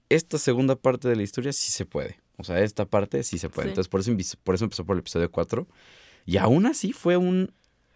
Esta 0.09 0.37
segunda 0.37 0.77
parte 0.77 1.09
de 1.09 1.17
la 1.17 1.23
historia 1.23 1.51
sí 1.51 1.71
se 1.71 1.85
puede. 1.85 2.19
O 2.37 2.45
sea, 2.45 2.61
esta 2.61 2.85
parte 2.85 3.23
sí 3.23 3.37
se 3.37 3.49
puede. 3.49 3.69
Entonces, 3.69 3.89
por 3.89 3.99
eso, 3.99 4.11
por 4.43 4.55
eso 4.55 4.63
empezó 4.63 4.85
por 4.85 4.95
el 4.95 5.01
episodio 5.01 5.29
4 5.29 5.67
y 6.25 6.37
aún 6.37 6.65
así 6.65 6.93
fue 6.93 7.17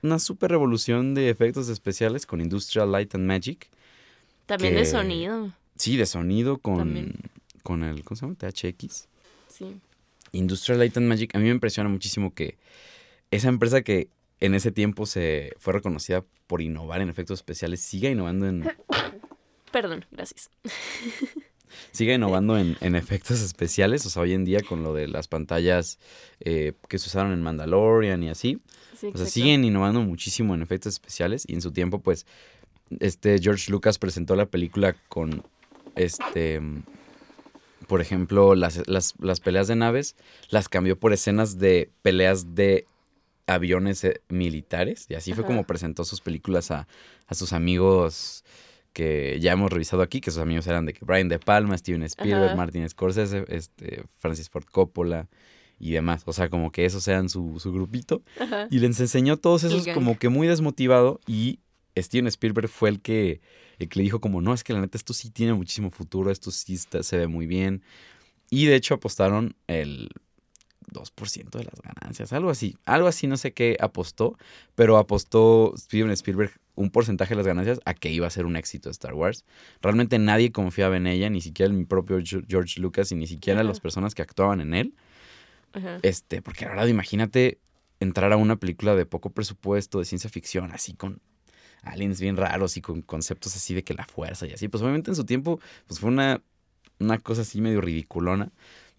una 0.02 0.20
super 0.20 0.52
revolución 0.52 1.14
de 1.14 1.30
efectos 1.30 1.70
especiales 1.70 2.26
con 2.26 2.42
Industrial 2.42 2.92
Light 2.92 3.16
and 3.16 3.26
Magic. 3.26 3.70
También 4.46 4.76
de 4.76 4.86
sonido. 4.86 5.54
Sí, 5.76 5.98
de 5.98 6.06
sonido 6.06 6.58
con, 6.58 7.14
con 7.64 7.84
el, 7.84 8.04
¿cómo 8.04 8.16
se 8.16 8.26
llama? 8.26 8.36
THX. 8.36 9.08
Sí. 9.48 9.78
Industrial 10.32 10.80
Light 10.80 10.98
and 10.98 11.08
Magic, 11.08 11.36
a 11.36 11.40
mí 11.40 11.46
me 11.46 11.52
impresiona 11.52 11.90
muchísimo 11.90 12.34
que 12.34 12.58
esa 13.32 13.50
empresa 13.50 13.82
que 13.82 14.10
en 14.40 14.56
ese 14.56 14.72
tiempo 14.72 15.06
se 15.06 15.54
fue 15.60 15.74
reconocida 15.74 16.24
por 16.48 16.62
innovar 16.62 17.02
en 17.02 17.10
efectos 17.10 17.40
especiales, 17.40 17.82
siga 17.82 18.10
innovando 18.10 18.48
en... 18.48 18.70
Perdón, 19.72 20.06
gracias. 20.12 20.50
sigue 21.92 22.14
innovando 22.14 22.58
en, 22.58 22.96
efectos 22.96 23.42
especiales, 23.42 24.06
o 24.06 24.10
sea, 24.10 24.24
hoy 24.24 24.34
en 24.34 24.46
día 24.46 24.62
con 24.62 24.84
lo 24.84 24.94
de 24.94 25.08
las 25.08 25.28
pantallas 25.28 26.00
eh, 26.40 26.74
que 26.88 27.00
se 27.00 27.08
usaron 27.08 27.32
en 27.32 27.42
Mandalorian 27.42 28.22
y 28.24 28.30
así. 28.30 28.62
o 29.14 29.18
sea, 29.18 29.26
siguen 29.26 29.64
innovando 29.64 30.02
muchísimo 30.02 30.54
en 30.56 30.62
efectos 30.62 30.94
especiales 30.94 31.44
y 31.48 31.54
en 31.54 31.62
su 31.62 31.72
tiempo, 31.72 32.00
pues, 32.00 32.26
este 33.00 33.40
George 33.40 33.72
Lucas 33.72 33.98
presentó 33.98 34.36
la 34.36 34.48
película 34.48 34.96
con, 35.08 35.44
este, 35.96 36.62
por 37.88 38.02
ejemplo, 38.02 38.56
las, 38.56 38.88
las, 38.88 39.40
peleas 39.40 39.68
de 39.68 39.76
naves, 39.76 40.16
las 40.50 40.70
cambió 40.70 41.00
por 41.00 41.14
escenas 41.14 41.58
de 41.58 41.90
peleas 42.02 42.56
de 42.56 42.86
aviones 43.48 44.04
eh, 44.04 44.22
militares 44.30 45.08
y 45.10 45.16
así 45.16 45.34
fue 45.34 45.44
como 45.44 45.66
presentó 45.66 46.06
sus 46.06 46.22
películas 46.22 46.72
a, 46.72 46.88
a 47.28 47.34
sus 47.34 47.54
amigos 47.54 48.46
que 48.94 49.40
ya 49.40 49.54
hemos 49.54 49.72
revisado 49.72 50.02
aquí, 50.02 50.22
que 50.22 50.32
sus 50.32 50.42
amigos 50.42 50.68
eran 50.68 50.86
de 50.86 50.94
que 50.94 51.06
Brian 51.06 51.30
De 51.30 51.40
Palma, 51.40 51.78
Steven 51.78 52.04
Spielberg, 52.04 52.56
Martin 52.56 52.88
Scorsese, 52.90 53.46
este, 53.48 54.04
Francis 54.18 54.50
Ford 54.50 54.66
Coppola 54.66 55.30
y 55.80 55.92
demás. 55.92 56.24
O 56.26 56.34
sea, 56.34 56.50
como 56.50 56.72
que 56.72 56.86
esos 56.86 57.04
sean 57.04 57.30
su, 57.30 57.60
su 57.60 57.72
grupito. 57.72 58.22
Y 58.70 58.80
les 58.80 59.00
enseñó 59.00 59.38
todos 59.38 59.64
esos 59.64 59.88
como 59.88 60.18
que 60.18 60.30
muy 60.30 60.48
desmotivado 60.48 61.20
y 61.28 61.60
Steven 61.98 62.28
Spielberg 62.28 62.70
fue 62.70 62.90
el 62.90 63.02
que, 63.02 63.42
el 63.80 63.90
que 63.90 64.00
le 64.00 64.04
dijo 64.04 64.22
como, 64.22 64.42
no, 64.42 64.54
es 64.54 64.64
que 64.64 64.74
la 64.74 64.82
neta 64.82 64.98
esto 64.98 65.14
sí 65.14 65.30
tiene 65.30 65.54
muchísimo 65.54 65.90
futuro, 65.90 66.32
esto 66.32 66.52
sí 66.52 66.78
se 66.78 67.18
ve 67.18 67.28
muy 67.28 67.48
bien. 67.48 67.84
Y 68.50 68.66
de 68.66 68.76
hecho 68.76 68.96
apostaron 68.96 69.56
el 69.68 70.10
2% 70.94 71.50
de 71.52 71.64
las 71.64 71.82
ganancias, 71.82 72.34
algo 72.34 72.50
así, 72.50 72.76
algo 72.86 73.08
así, 73.08 73.28
no 73.28 73.38
sé 73.38 73.54
qué 73.54 73.78
apostó, 73.80 74.38
pero 74.76 74.98
apostó 74.98 75.74
Steven 75.78 76.12
Spielberg 76.12 76.52
un 76.76 76.90
porcentaje 76.90 77.32
de 77.32 77.38
las 77.38 77.48
ganancias 77.48 77.80
a 77.86 77.94
que 77.94 78.12
iba 78.12 78.28
a 78.28 78.30
ser 78.30 78.46
un 78.46 78.56
éxito 78.56 78.90
Star 78.90 79.14
Wars. 79.14 79.46
Realmente 79.82 80.20
nadie 80.20 80.52
confiaba 80.52 80.98
en 80.98 81.08
ella, 81.08 81.30
ni 81.30 81.42
siquiera 81.42 81.72
el 81.74 81.86
propio 81.86 82.20
George 82.24 82.80
Lucas 82.80 83.12
y 83.12 83.16
ni 83.16 83.28
siquiera 83.28 83.64
las 83.64 83.80
personas 83.80 84.16
que 84.16 84.22
actuaban 84.22 84.62
en 84.62 84.74
él. 84.74 84.94
Este, 86.02 86.42
porque 86.42 86.66
ahora 86.66 86.88
imagínate 86.88 87.60
entrar 88.00 88.34
a 88.34 88.38
una 88.38 88.56
película 88.58 88.96
de 88.96 89.06
poco 89.06 89.30
presupuesto, 89.30 90.00
de 90.00 90.06
ciencia 90.06 90.30
ficción, 90.30 90.72
así 90.72 90.94
con 90.94 91.22
aliens 91.84 92.20
bien 92.20 92.38
raros 92.38 92.78
y 92.78 92.82
con 92.82 93.02
conceptos 93.02 93.56
así 93.56 93.74
de 93.74 93.84
que 93.84 93.94
la 93.94 94.06
fuerza 94.06 94.48
y 94.48 94.54
así. 94.54 94.68
Pues 94.68 94.84
obviamente 94.84 95.12
en 95.12 95.16
su 95.16 95.26
tiempo, 95.26 95.60
pues 95.88 96.00
fue 96.00 96.10
una, 96.10 96.42
una 97.00 97.18
cosa 97.20 97.42
así 97.42 97.62
medio 97.62 97.82
ridiculona. 97.82 98.52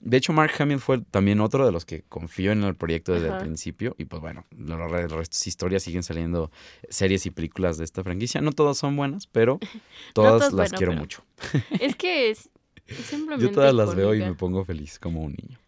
De 0.04 0.16
hecho, 0.16 0.32
Mark 0.32 0.52
Hamill 0.58 0.80
fue 0.80 1.00
también 1.00 1.40
otro 1.40 1.64
de 1.64 1.70
los 1.70 1.84
que 1.84 2.02
confió 2.08 2.50
en 2.50 2.64
el 2.64 2.74
proyecto 2.74 3.12
desde 3.12 3.28
el 3.28 3.38
principio. 3.38 3.94
Y 3.98 4.06
pues 4.06 4.20
bueno, 4.20 4.44
los 4.50 4.90
restos 4.90 5.46
historias 5.46 5.84
siguen 5.84 6.02
saliendo 6.02 6.50
series 6.88 7.24
y 7.26 7.30
películas 7.30 7.78
de 7.78 7.84
esta 7.84 8.02
franquicia. 8.02 8.40
No 8.40 8.50
todas 8.50 8.76
son 8.76 8.96
buenas, 8.96 9.28
pero 9.28 9.60
todas 10.12 10.52
las 10.52 10.72
quiero 10.72 10.92
mucho. 10.92 11.24
Es 11.78 11.94
que 11.94 12.30
es 12.30 12.50
simplemente. 13.04 13.46
Yo 13.46 13.52
todas 13.52 13.72
las 13.72 13.94
veo 13.94 14.12
y 14.12 14.18
me 14.18 14.34
pongo 14.34 14.64
feliz 14.64 14.98
como 14.98 15.22
un 15.22 15.36
niño. 15.40 15.60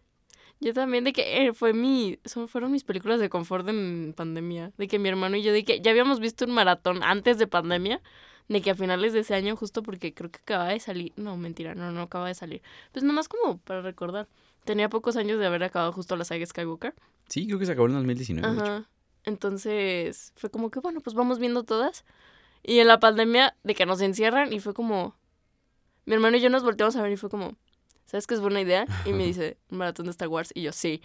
Yo 0.58 0.74
también, 0.74 1.04
de 1.04 1.12
que 1.12 1.46
eh, 1.46 1.52
fue 1.52 1.72
mi, 1.72 2.18
son, 2.24 2.48
fueron 2.48 2.72
mis 2.72 2.82
películas 2.82 3.20
de 3.20 3.28
confort 3.28 3.68
en 3.68 4.14
pandemia. 4.16 4.72
De 4.78 4.88
que 4.88 4.98
mi 4.98 5.08
hermano 5.08 5.36
y 5.36 5.42
yo, 5.42 5.52
de 5.52 5.64
que 5.64 5.80
ya 5.80 5.92
habíamos 5.92 6.18
visto 6.18 6.44
un 6.44 6.52
maratón 6.52 7.04
antes 7.04 7.38
de 7.38 7.46
pandemia 7.46 8.02
de 8.48 8.60
que 8.60 8.70
a 8.70 8.74
finales 8.74 9.12
de 9.12 9.20
ese 9.20 9.34
año, 9.34 9.56
justo 9.56 9.82
porque 9.82 10.12
creo 10.12 10.30
que 10.30 10.38
acaba 10.38 10.68
de 10.68 10.80
salir, 10.80 11.12
no, 11.16 11.36
mentira, 11.36 11.74
no, 11.74 11.92
no 11.92 12.02
acaba 12.02 12.28
de 12.28 12.34
salir. 12.34 12.62
Pues 12.92 13.04
nomás 13.04 13.28
como 13.28 13.58
para 13.58 13.80
recordar, 13.80 14.28
tenía 14.64 14.88
pocos 14.88 15.16
años 15.16 15.38
de 15.38 15.46
haber 15.46 15.64
acabado 15.64 15.92
justo 15.92 16.16
la 16.16 16.24
saga 16.24 16.44
Skywalker. 16.44 16.94
Sí, 17.28 17.46
creo 17.46 17.58
que 17.58 17.66
se 17.66 17.72
acabó 17.72 17.86
en 17.86 17.94
2019. 17.94 18.46
Ajá. 18.46 18.88
Entonces 19.24 20.32
fue 20.36 20.50
como 20.50 20.70
que, 20.70 20.80
bueno, 20.80 21.00
pues 21.00 21.14
vamos 21.14 21.38
viendo 21.38 21.64
todas. 21.64 22.04
Y 22.62 22.78
en 22.78 22.88
la 22.88 23.00
pandemia, 23.00 23.56
de 23.62 23.74
que 23.74 23.86
nos 23.86 24.00
encierran, 24.00 24.52
y 24.52 24.60
fue 24.60 24.74
como, 24.74 25.14
mi 26.04 26.14
hermano 26.14 26.36
y 26.36 26.40
yo 26.40 26.50
nos 26.50 26.62
volteamos 26.62 26.96
a 26.96 27.02
ver 27.02 27.12
y 27.12 27.16
fue 27.16 27.30
como, 27.30 27.56
¿sabes 28.06 28.26
qué 28.26 28.34
es 28.34 28.40
buena 28.40 28.60
idea? 28.60 28.86
Y 29.04 29.12
me 29.12 29.24
dice, 29.24 29.58
un 29.70 29.78
maratón 29.78 30.06
de 30.06 30.10
Star 30.10 30.28
Wars, 30.28 30.50
y 30.54 30.62
yo, 30.62 30.72
sí. 30.72 31.02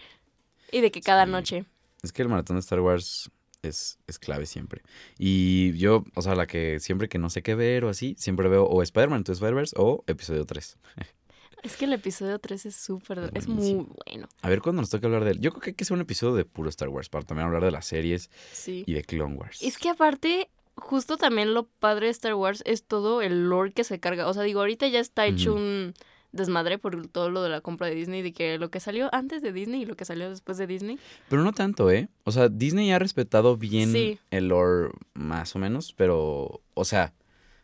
Y 0.72 0.80
de 0.80 0.90
que 0.90 1.00
cada 1.00 1.26
noche. 1.26 1.64
Es 2.02 2.12
que 2.12 2.22
el 2.22 2.28
maratón 2.28 2.56
de 2.56 2.60
Star 2.60 2.80
Wars 2.80 3.30
es, 3.62 3.98
es, 4.06 4.18
clave 4.18 4.46
siempre. 4.46 4.82
Y 5.18 5.76
yo, 5.76 6.04
o 6.14 6.22
sea, 6.22 6.34
la 6.34 6.46
que 6.46 6.80
siempre 6.80 7.08
que 7.08 7.18
no 7.18 7.30
sé 7.30 7.42
qué 7.42 7.54
ver 7.54 7.84
o 7.84 7.88
así, 7.88 8.14
siempre 8.18 8.48
veo 8.48 8.64
o 8.64 8.82
Spider-Man 8.82 9.24
to 9.24 9.32
Spider-Verse 9.32 9.74
o 9.78 10.04
episodio 10.06 10.44
3. 10.44 10.78
Es 11.62 11.76
que 11.76 11.84
el 11.84 11.92
episodio 11.92 12.38
3 12.38 12.66
es 12.66 12.74
súper, 12.74 13.30
es 13.34 13.46
muy 13.46 13.74
bueno. 13.74 14.28
A 14.40 14.48
ver 14.48 14.62
cuándo 14.62 14.80
nos 14.80 14.88
toca 14.88 15.06
hablar 15.06 15.24
de 15.24 15.32
él. 15.32 15.40
Yo 15.40 15.50
creo 15.50 15.60
que 15.60 15.70
hay 15.70 15.74
que 15.74 15.84
hacer 15.84 15.94
un 15.94 16.00
episodio 16.00 16.34
de 16.34 16.46
puro 16.46 16.70
Star 16.70 16.88
Wars 16.88 17.10
para 17.10 17.24
también 17.24 17.46
hablar 17.46 17.62
de 17.62 17.70
las 17.70 17.84
series 17.84 18.30
y 18.66 18.90
de 18.90 19.04
Clone 19.04 19.36
Wars. 19.36 19.60
Es 19.60 19.76
que 19.76 19.90
aparte, 19.90 20.48
justo 20.74 21.18
también 21.18 21.52
lo 21.52 21.64
padre 21.64 22.06
de 22.06 22.12
Star 22.12 22.34
Wars 22.34 22.62
es 22.64 22.84
todo 22.84 23.20
el 23.20 23.50
lore 23.50 23.72
que 23.72 23.84
se 23.84 24.00
carga. 24.00 24.26
O 24.28 24.32
sea, 24.32 24.42
digo, 24.42 24.60
ahorita 24.60 24.88
ya 24.88 25.00
está 25.00 25.26
hecho 25.26 25.54
un 25.54 25.92
desmadre 26.32 26.78
por 26.78 27.06
todo 27.08 27.30
lo 27.30 27.42
de 27.42 27.48
la 27.48 27.60
compra 27.60 27.88
de 27.88 27.94
Disney, 27.94 28.22
de 28.22 28.32
que 28.32 28.58
lo 28.58 28.70
que 28.70 28.80
salió 28.80 29.12
antes 29.12 29.42
de 29.42 29.52
Disney 29.52 29.82
y 29.82 29.86
lo 29.86 29.96
que 29.96 30.04
salió 30.04 30.30
después 30.30 30.58
de 30.58 30.66
Disney. 30.66 30.98
Pero 31.28 31.42
no 31.42 31.52
tanto, 31.52 31.90
¿eh? 31.90 32.08
O 32.24 32.32
sea, 32.32 32.48
Disney 32.48 32.90
ha 32.92 32.98
respetado 32.98 33.56
bien 33.56 34.18
el 34.30 34.48
lore 34.48 34.90
más 35.14 35.54
o 35.56 35.58
menos, 35.58 35.92
pero, 35.96 36.60
o 36.74 36.84
sea, 36.84 37.12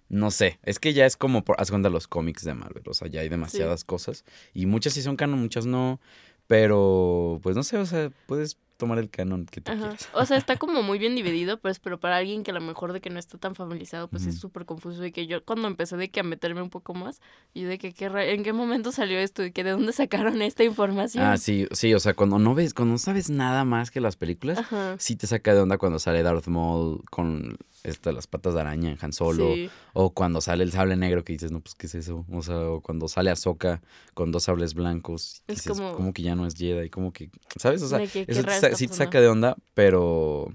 no 0.09 0.31
sé, 0.31 0.59
es 0.63 0.79
que 0.79 0.93
ya 0.93 1.07
es 1.07 1.17
como, 1.17 1.45
por, 1.45 1.61
haz 1.61 1.71
cuenta 1.71 1.91
los 1.91 2.07
cómics 2.07 2.45
de 2.45 2.55
Marvel, 2.55 2.85
o 2.87 2.95
sea, 2.95 3.09
ya 3.09 3.21
hay 3.21 3.29
demasiadas 3.29 3.85
cosas. 3.85 4.25
Y 4.55 4.67
muchas 4.67 4.93
sí 4.93 5.03
son 5.03 5.17
canon, 5.17 5.41
muchas 5.41 5.67
no, 5.67 6.01
pero 6.47 7.41
pues 7.43 7.57
no 7.57 7.63
sé, 7.63 7.77
o 7.77 7.87
sea, 7.87 8.11
puedes 8.27 8.57
tomar 8.77 8.99
el 8.99 9.11
canon 9.11 9.47
que 9.47 9.61
tú 9.61 9.73
quieras. 9.73 10.09
O 10.13 10.25
sea, 10.25 10.37
está 10.37 10.57
como 10.59 10.83
muy 10.83 10.99
bien 10.99 11.15
dividido, 11.15 11.59
pues, 11.59 11.79
pero 11.79 11.99
para 11.99 12.17
alguien 12.17 12.43
que 12.43 12.51
a 12.51 12.55
lo 12.55 12.61
mejor 12.61 12.93
de 12.93 13.01
que 13.01 13.11
no 13.11 13.19
está 13.19 13.39
tan 13.39 13.55
familiarizado, 13.55 14.09
pues 14.09 14.27
es 14.27 14.39
súper 14.39 14.65
confuso. 14.65 15.05
Y 15.05 15.13
que 15.13 15.27
yo 15.27 15.45
cuando 15.45 15.69
empecé 15.69 15.97
de 15.97 16.11
que 16.11 16.21
a 16.21 16.23
meterme 16.23 16.63
un 16.63 16.71
poco 16.71 16.95
más, 16.95 17.21
y 17.55 17.65
de 17.65 17.79
que, 17.79 17.95
¿en 17.99 18.43
qué 18.43 18.53
momento 18.53 18.93
salió 18.93 19.19
esto? 19.19 19.45
Y 19.45 19.53
que 19.53 19.65
de 19.65 19.71
dónde 19.71 19.93
sacaron 19.93 20.43
esta 20.43 20.65
información. 20.65 21.25
Ah, 21.25 21.37
sí, 21.37 21.67
sí, 21.73 21.95
o 21.95 22.01
sea, 22.01 22.15
cuando 22.15 22.39
no 22.39 22.55
ves, 22.55 22.75
cuando 22.75 22.93
no 22.93 22.99
sabes 22.99 23.31
nada 23.31 23.65
más 23.65 23.91
que 23.91 24.01
las 24.01 24.17
películas, 24.17 24.61
sí 24.99 25.17
te 25.17 25.27
saca 25.27 25.55
de 25.55 25.61
onda 25.61 25.79
cuando 25.79 25.99
sale 25.99 26.23
Darth 26.23 26.47
Maul 26.49 27.03
con 27.11 27.57
esta, 27.83 28.13
las 28.13 28.27
patas 28.27 28.55
de 28.55 28.61
araña 28.61 28.91
en 28.91 28.99
Han 29.01 29.13
Solo, 29.13 29.55
o 29.93 30.11
cuando 30.11 30.41
sale 30.41 30.65
el 30.65 30.73
sable 30.73 30.97
negro 30.97 31.25
que 31.25 31.33
dices, 31.33 31.53
no, 31.53 31.61
pues, 31.61 31.75
¿qué 31.75 31.87
es 31.87 31.95
eso? 31.95 32.25
O 32.31 32.43
sea, 32.43 32.59
o 32.69 32.81
cuando 32.81 33.09
sale 33.09 33.31
Ahsoka 33.31 33.81
con 34.15 34.33
dos 34.33 34.45
sables 34.45 34.75
blancos, 34.75 35.43
es 35.47 35.63
como... 35.63 36.13
que 36.13 36.23
ya 36.23 36.35
no 36.35 36.47
es 36.47 36.55
Jedi, 36.55 36.91
como 36.91 37.13
que, 37.13 37.31
¿sabes? 37.57 37.83
O 37.83 37.89
sea, 37.89 38.07
sí 38.07 38.87
te 38.89 38.95
saca 38.95 39.21
de 39.21 39.29
onda, 39.29 39.57
pero 39.75 40.53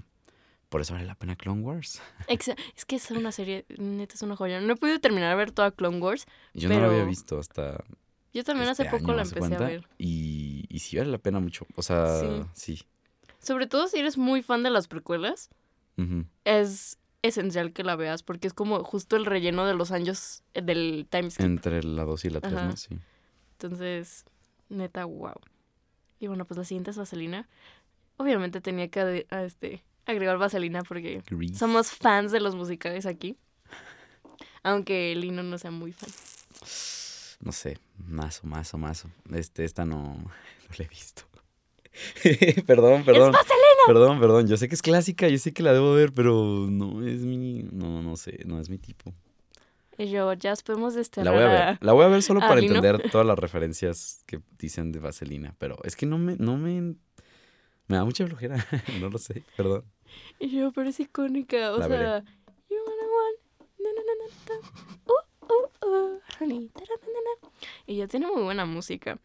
por 0.72 0.80
eso 0.80 0.94
vale 0.94 1.04
la 1.04 1.14
pena 1.14 1.36
Clone 1.36 1.60
Wars. 1.60 2.00
Es 2.28 2.86
que 2.86 2.96
es 2.96 3.10
una 3.10 3.30
serie, 3.30 3.66
neta 3.76 4.14
es 4.14 4.22
una 4.22 4.36
joya. 4.36 4.58
No 4.62 4.72
he 4.72 4.76
podido 4.76 4.98
terminar 5.00 5.28
de 5.28 5.36
ver 5.36 5.52
toda 5.52 5.70
Clone 5.70 5.98
Wars. 5.98 6.24
Yo 6.54 6.70
no 6.70 6.80
la 6.80 6.86
había 6.86 7.04
visto 7.04 7.38
hasta. 7.38 7.84
Yo 8.32 8.42
también 8.42 8.70
hace 8.70 8.84
este 8.84 8.98
poco 8.98 9.12
la 9.12 9.22
empecé 9.22 9.54
a 9.54 9.58
ver. 9.58 9.86
Y, 9.98 10.64
y 10.70 10.78
sí 10.78 10.96
vale 10.96 11.10
la 11.10 11.18
pena 11.18 11.40
mucho. 11.40 11.66
O 11.76 11.82
sea, 11.82 12.22
sí. 12.54 12.82
Sobre 13.38 13.66
todo 13.66 13.86
si 13.86 13.98
eres 13.98 14.16
muy 14.16 14.42
fan 14.42 14.62
de 14.62 14.70
las 14.70 14.88
precuelas, 14.88 15.50
es 16.44 16.98
esencial 17.22 17.72
que 17.72 17.84
la 17.84 17.96
veas 17.96 18.22
porque 18.22 18.48
es 18.48 18.52
como 18.52 18.82
justo 18.84 19.16
el 19.16 19.24
relleno 19.24 19.64
de 19.66 19.74
los 19.74 19.92
años 19.92 20.42
eh, 20.54 20.62
del 20.62 21.06
time 21.08 21.28
Entre 21.38 21.82
la 21.82 22.04
2 22.04 22.24
y 22.24 22.30
la 22.30 22.40
3, 22.40 22.52
¿no? 22.52 22.76
Sí. 22.76 22.98
Entonces, 23.52 24.24
neta, 24.68 25.04
wow. 25.04 25.40
Y 26.18 26.26
bueno, 26.26 26.44
pues 26.44 26.58
la 26.58 26.64
siguiente 26.64 26.90
es 26.90 26.96
Vaselina. 26.96 27.48
Obviamente 28.16 28.60
tenía 28.60 28.88
que 28.88 29.26
este, 29.30 29.84
agregar 30.06 30.38
Vaselina 30.38 30.82
porque 30.82 31.22
somos 31.54 31.90
fans 31.92 32.32
de 32.32 32.40
los 32.40 32.54
musicales 32.54 33.06
aquí. 33.06 33.36
Aunque 34.62 35.14
Lino 35.16 35.42
no 35.42 35.58
sea 35.58 35.70
muy 35.70 35.92
fan. 35.92 36.10
No 37.40 37.50
sé, 37.50 37.78
más 37.98 38.44
o 38.44 38.46
más 38.46 38.72
o 38.74 38.78
más. 38.78 39.04
Este, 39.32 39.64
esta 39.64 39.84
no, 39.84 39.96
no 40.14 40.30
la 40.78 40.84
he 40.84 40.88
visto. 40.88 41.22
perdón, 42.66 43.04
perdón. 43.04 43.34
Perdón, 43.86 44.20
perdón. 44.20 44.48
Yo 44.48 44.56
sé 44.56 44.68
que 44.68 44.74
es 44.74 44.82
clásica, 44.82 45.28
yo 45.28 45.38
sé 45.38 45.52
que 45.52 45.62
la 45.62 45.72
debo 45.72 45.92
ver, 45.94 46.12
pero 46.12 46.66
no 46.68 47.06
es 47.06 47.24
mi. 47.24 47.64
No, 47.72 48.02
no 48.02 48.16
sé, 48.16 48.40
no 48.44 48.60
es 48.60 48.68
mi 48.68 48.78
tipo. 48.78 49.12
Y 49.98 50.10
yo, 50.10 50.32
ya 50.32 50.54
podemos 50.64 50.96
este. 50.96 51.22
La 51.24 51.30
voy 51.30 51.42
a 51.42 51.48
ver. 51.48 51.78
La 51.80 51.92
voy 51.92 52.04
a 52.04 52.08
ver 52.08 52.22
solo 52.22 52.40
para 52.40 52.60
entender 52.60 53.02
todas 53.12 53.26
las 53.26 53.38
referencias 53.38 54.24
que 54.26 54.40
dicen 54.58 54.92
de 54.92 54.98
Vaselina. 55.00 55.54
Pero 55.58 55.78
es 55.84 55.96
que 55.96 56.06
no 56.06 56.18
me, 56.18 56.36
no 56.36 56.56
me 56.56 56.94
me 57.92 57.96
da 57.96 58.04
mucha 58.04 58.26
flojera, 58.26 58.56
no 59.00 59.10
lo 59.10 59.18
sé, 59.18 59.42
perdón. 59.56 59.84
Y 60.38 60.50
yo, 60.50 60.72
pero 60.72 60.88
es 60.88 60.98
icónica, 60.98 61.72
o 61.72 61.82
sea... 61.82 62.24
Y 67.86 67.96
ya 67.96 68.06
tiene 68.06 68.26
muy 68.28 68.42
buena 68.42 68.64
música. 68.64 69.18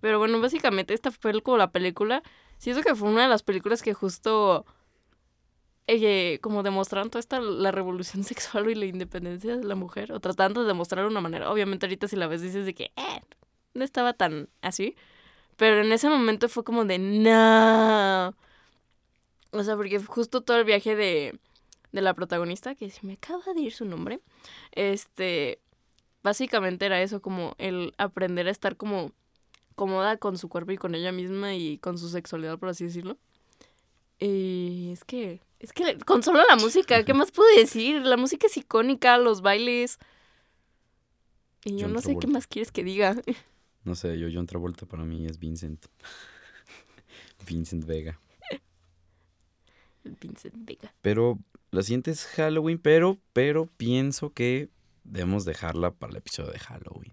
Pero 0.00 0.18
bueno, 0.18 0.40
básicamente 0.40 0.94
esta 0.94 1.10
fue 1.10 1.40
como 1.42 1.58
la 1.58 1.70
película. 1.70 2.22
Siento 2.58 2.82
que 2.82 2.94
fue 2.94 3.08
una 3.08 3.22
de 3.22 3.28
las 3.28 3.42
películas 3.42 3.82
que 3.82 3.94
justo 3.94 4.64
eh, 5.86 6.38
como 6.42 6.62
demostraron 6.62 7.10
toda 7.10 7.20
esta 7.20 7.40
la 7.40 7.70
revolución 7.70 8.24
sexual 8.24 8.68
y 8.70 8.74
la 8.74 8.86
independencia 8.86 9.56
de 9.56 9.64
la 9.64 9.74
mujer. 9.74 10.12
O 10.12 10.20
tratando 10.20 10.62
de 10.62 10.68
demostrar 10.68 11.04
de 11.04 11.10
una 11.10 11.20
manera. 11.20 11.50
Obviamente 11.50 11.86
ahorita 11.86 12.08
si 12.08 12.16
la 12.16 12.26
ves 12.26 12.42
dices 12.42 12.66
de 12.66 12.74
que 12.74 12.92
eh, 12.96 13.20
no 13.74 13.84
estaba 13.84 14.12
tan 14.12 14.48
así. 14.62 14.96
Pero 15.56 15.80
en 15.82 15.92
ese 15.92 16.08
momento 16.08 16.48
fue 16.48 16.64
como 16.64 16.84
de, 16.84 16.98
no. 16.98 18.34
O 19.52 19.62
sea, 19.62 19.76
porque 19.76 19.98
justo 20.00 20.42
todo 20.42 20.58
el 20.58 20.64
viaje 20.64 20.96
de, 20.96 21.38
de 21.92 22.02
la 22.02 22.14
protagonista, 22.14 22.74
que 22.74 22.90
se 22.90 23.06
me 23.06 23.14
acaba 23.14 23.42
de 23.54 23.60
ir 23.62 23.72
su 23.72 23.86
nombre, 23.86 24.20
este, 24.72 25.60
básicamente 26.22 26.84
era 26.86 27.00
eso, 27.00 27.22
como 27.22 27.54
el 27.58 27.94
aprender 27.96 28.48
a 28.48 28.50
estar 28.50 28.76
como 28.76 29.12
cómoda 29.76 30.16
con 30.16 30.36
su 30.36 30.48
cuerpo 30.48 30.72
y 30.72 30.76
con 30.76 30.94
ella 30.96 31.12
misma 31.12 31.54
y 31.54 31.78
con 31.78 31.98
su 31.98 32.08
sexualidad, 32.08 32.58
por 32.58 32.70
así 32.70 32.84
decirlo. 32.84 33.16
Y 34.18 34.90
es 34.92 35.04
que, 35.04 35.40
es 35.60 35.72
que 35.72 35.98
con 35.98 36.22
solo 36.22 36.42
la 36.48 36.56
música, 36.56 37.04
¿qué 37.04 37.14
más 37.14 37.30
puedo 37.30 37.48
decir? 37.56 38.02
La 38.02 38.16
música 38.16 38.46
es 38.46 38.56
icónica, 38.56 39.18
los 39.18 39.42
bailes. 39.42 39.98
Y 41.64 41.76
yo 41.76 41.88
no 41.88 42.00
sé 42.00 42.16
qué 42.18 42.26
más 42.26 42.46
quieres 42.46 42.72
que 42.72 42.82
diga. 42.82 43.16
No 43.84 43.94
sé, 43.94 44.18
yo 44.18 44.28
John 44.32 44.46
Travolta 44.46 44.86
para 44.86 45.04
mí 45.04 45.26
es 45.26 45.38
Vincent. 45.38 45.86
Vincent 47.46 47.84
Vega. 47.84 48.18
Vincent 50.20 50.54
Vega. 50.56 50.94
Pero 51.02 51.38
la 51.70 51.82
siguiente 51.82 52.10
es 52.10 52.24
Halloween, 52.26 52.78
pero, 52.78 53.18
pero 53.32 53.66
pienso 53.76 54.32
que 54.32 54.70
debemos 55.04 55.44
dejarla 55.44 55.90
para 55.90 56.12
el 56.12 56.16
episodio 56.18 56.52
de 56.52 56.58
Halloween. 56.58 57.12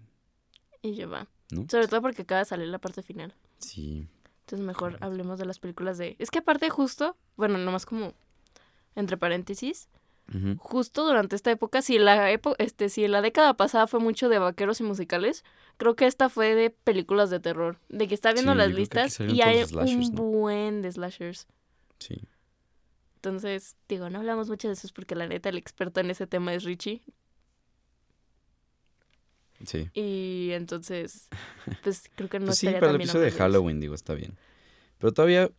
Y 0.82 0.94
ya 0.94 1.06
va. 1.06 1.28
Sobre 1.48 1.88
todo 1.88 2.02
porque 2.02 2.22
acaba 2.22 2.40
de 2.40 2.44
salir 2.46 2.68
la 2.68 2.78
parte 2.78 3.02
final. 3.02 3.34
Sí. 3.58 4.08
Entonces 4.40 4.66
mejor 4.66 4.98
hablemos 5.00 5.38
de 5.38 5.46
las 5.46 5.58
películas 5.58 5.98
de... 5.98 6.16
Es 6.18 6.30
que 6.30 6.38
aparte 6.38 6.68
justo, 6.70 7.16
bueno, 7.36 7.58
nomás 7.58 7.86
como 7.86 8.14
entre 8.94 9.16
paréntesis, 9.16 9.88
Justo 10.58 11.04
durante 11.04 11.36
esta 11.36 11.50
época, 11.50 11.82
si 11.82 11.98
la, 11.98 12.30
este, 12.58 12.88
si 12.88 13.06
la 13.08 13.20
década 13.20 13.54
pasada 13.54 13.86
fue 13.86 14.00
mucho 14.00 14.28
de 14.28 14.38
vaqueros 14.38 14.80
y 14.80 14.82
musicales, 14.82 15.44
creo 15.76 15.96
que 15.96 16.06
esta 16.06 16.28
fue 16.28 16.54
de 16.54 16.70
películas 16.70 17.30
de 17.30 17.40
terror. 17.40 17.78
De 17.88 18.08
que 18.08 18.14
está 18.14 18.32
viendo 18.32 18.54
las 18.54 18.72
listas 18.72 19.20
y 19.20 19.42
hay 19.42 19.64
un 19.64 20.14
buen 20.14 20.82
de 20.82 20.90
slashers. 20.90 21.46
Sí. 21.98 22.22
Entonces, 23.16 23.76
digo, 23.86 24.10
no 24.10 24.18
hablamos 24.18 24.48
mucho 24.48 24.68
de 24.68 24.74
eso 24.74 24.88
porque 24.94 25.14
la 25.14 25.26
neta 25.26 25.50
el 25.50 25.58
experto 25.58 26.00
en 26.00 26.10
ese 26.10 26.26
tema 26.26 26.54
es 26.54 26.64
Richie. 26.64 27.02
Sí. 29.66 29.90
Y 29.94 30.50
entonces, 30.52 31.28
pues 31.82 32.10
creo 32.14 32.28
que 32.28 32.38
no 32.38 32.46
pues 32.46 32.58
Sí, 32.58 32.66
para 32.66 32.90
el 32.90 32.96
episodio 32.96 33.24
de 33.24 33.32
Halloween, 33.32 33.80
digo, 33.80 33.94
está 33.94 34.14
bien. 34.14 34.36
Pero 34.98 35.12
todavía 35.12 35.50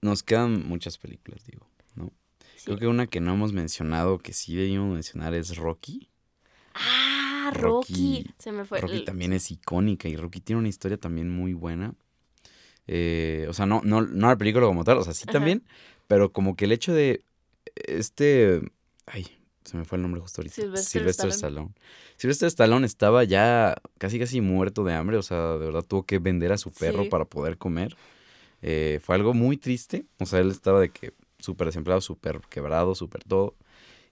nos 0.00 0.22
quedan 0.22 0.66
muchas 0.66 0.98
películas, 0.98 1.44
digo. 1.44 1.66
Creo 2.64 2.78
que 2.78 2.86
una 2.86 3.06
que 3.06 3.20
no 3.20 3.34
hemos 3.34 3.52
mencionado, 3.52 4.18
que 4.18 4.32
sí 4.32 4.54
debíamos 4.54 4.94
mencionar, 4.94 5.34
es 5.34 5.56
Rocky. 5.56 6.08
Ah, 6.74 7.50
Rocky. 7.54 8.26
Se 8.38 8.52
me 8.52 8.64
fue. 8.64 8.80
Rocky 8.80 9.04
también 9.04 9.32
es 9.32 9.50
icónica 9.50 10.08
y 10.08 10.16
Rocky 10.16 10.40
tiene 10.40 10.60
una 10.60 10.68
historia 10.68 10.96
también 10.96 11.28
muy 11.28 11.54
buena. 11.54 11.94
Eh, 12.86 13.46
o 13.48 13.52
sea, 13.52 13.66
no, 13.66 13.80
no, 13.84 14.02
no 14.02 14.28
la 14.28 14.36
película 14.36 14.66
como 14.66 14.84
tal, 14.84 14.98
o 14.98 15.04
sea, 15.04 15.12
sí 15.12 15.26
también, 15.26 15.64
pero 16.08 16.32
como 16.32 16.56
que 16.56 16.64
el 16.64 16.72
hecho 16.72 16.92
de 16.92 17.24
este... 17.74 18.60
Ay, 19.06 19.26
se 19.64 19.76
me 19.76 19.84
fue 19.84 19.96
el 19.96 20.02
nombre 20.02 20.20
justo 20.20 20.40
ahorita. 20.40 20.76
Sylvester, 20.76 21.28
Stallone. 21.28 21.72
Sylvester 22.16 22.48
Stallone 22.48 22.86
estaba 22.86 23.24
ya 23.24 23.76
casi 23.98 24.18
casi 24.18 24.40
muerto 24.40 24.84
de 24.84 24.94
hambre, 24.94 25.16
o 25.16 25.22
sea, 25.22 25.52
de 25.52 25.66
verdad 25.66 25.84
tuvo 25.86 26.04
que 26.04 26.18
vender 26.18 26.52
a 26.52 26.58
su 26.58 26.70
perro 26.70 27.08
para 27.08 27.24
poder 27.24 27.58
comer. 27.58 27.96
Eh, 28.62 29.00
fue 29.02 29.16
algo 29.16 29.34
muy 29.34 29.56
triste, 29.56 30.06
o 30.18 30.26
sea, 30.26 30.38
él 30.38 30.50
estaba 30.50 30.80
de 30.80 30.90
que 30.90 31.12
súper 31.38 31.66
desempleado, 31.66 32.00
súper 32.00 32.40
quebrado, 32.48 32.94
súper 32.94 33.24
todo. 33.24 33.56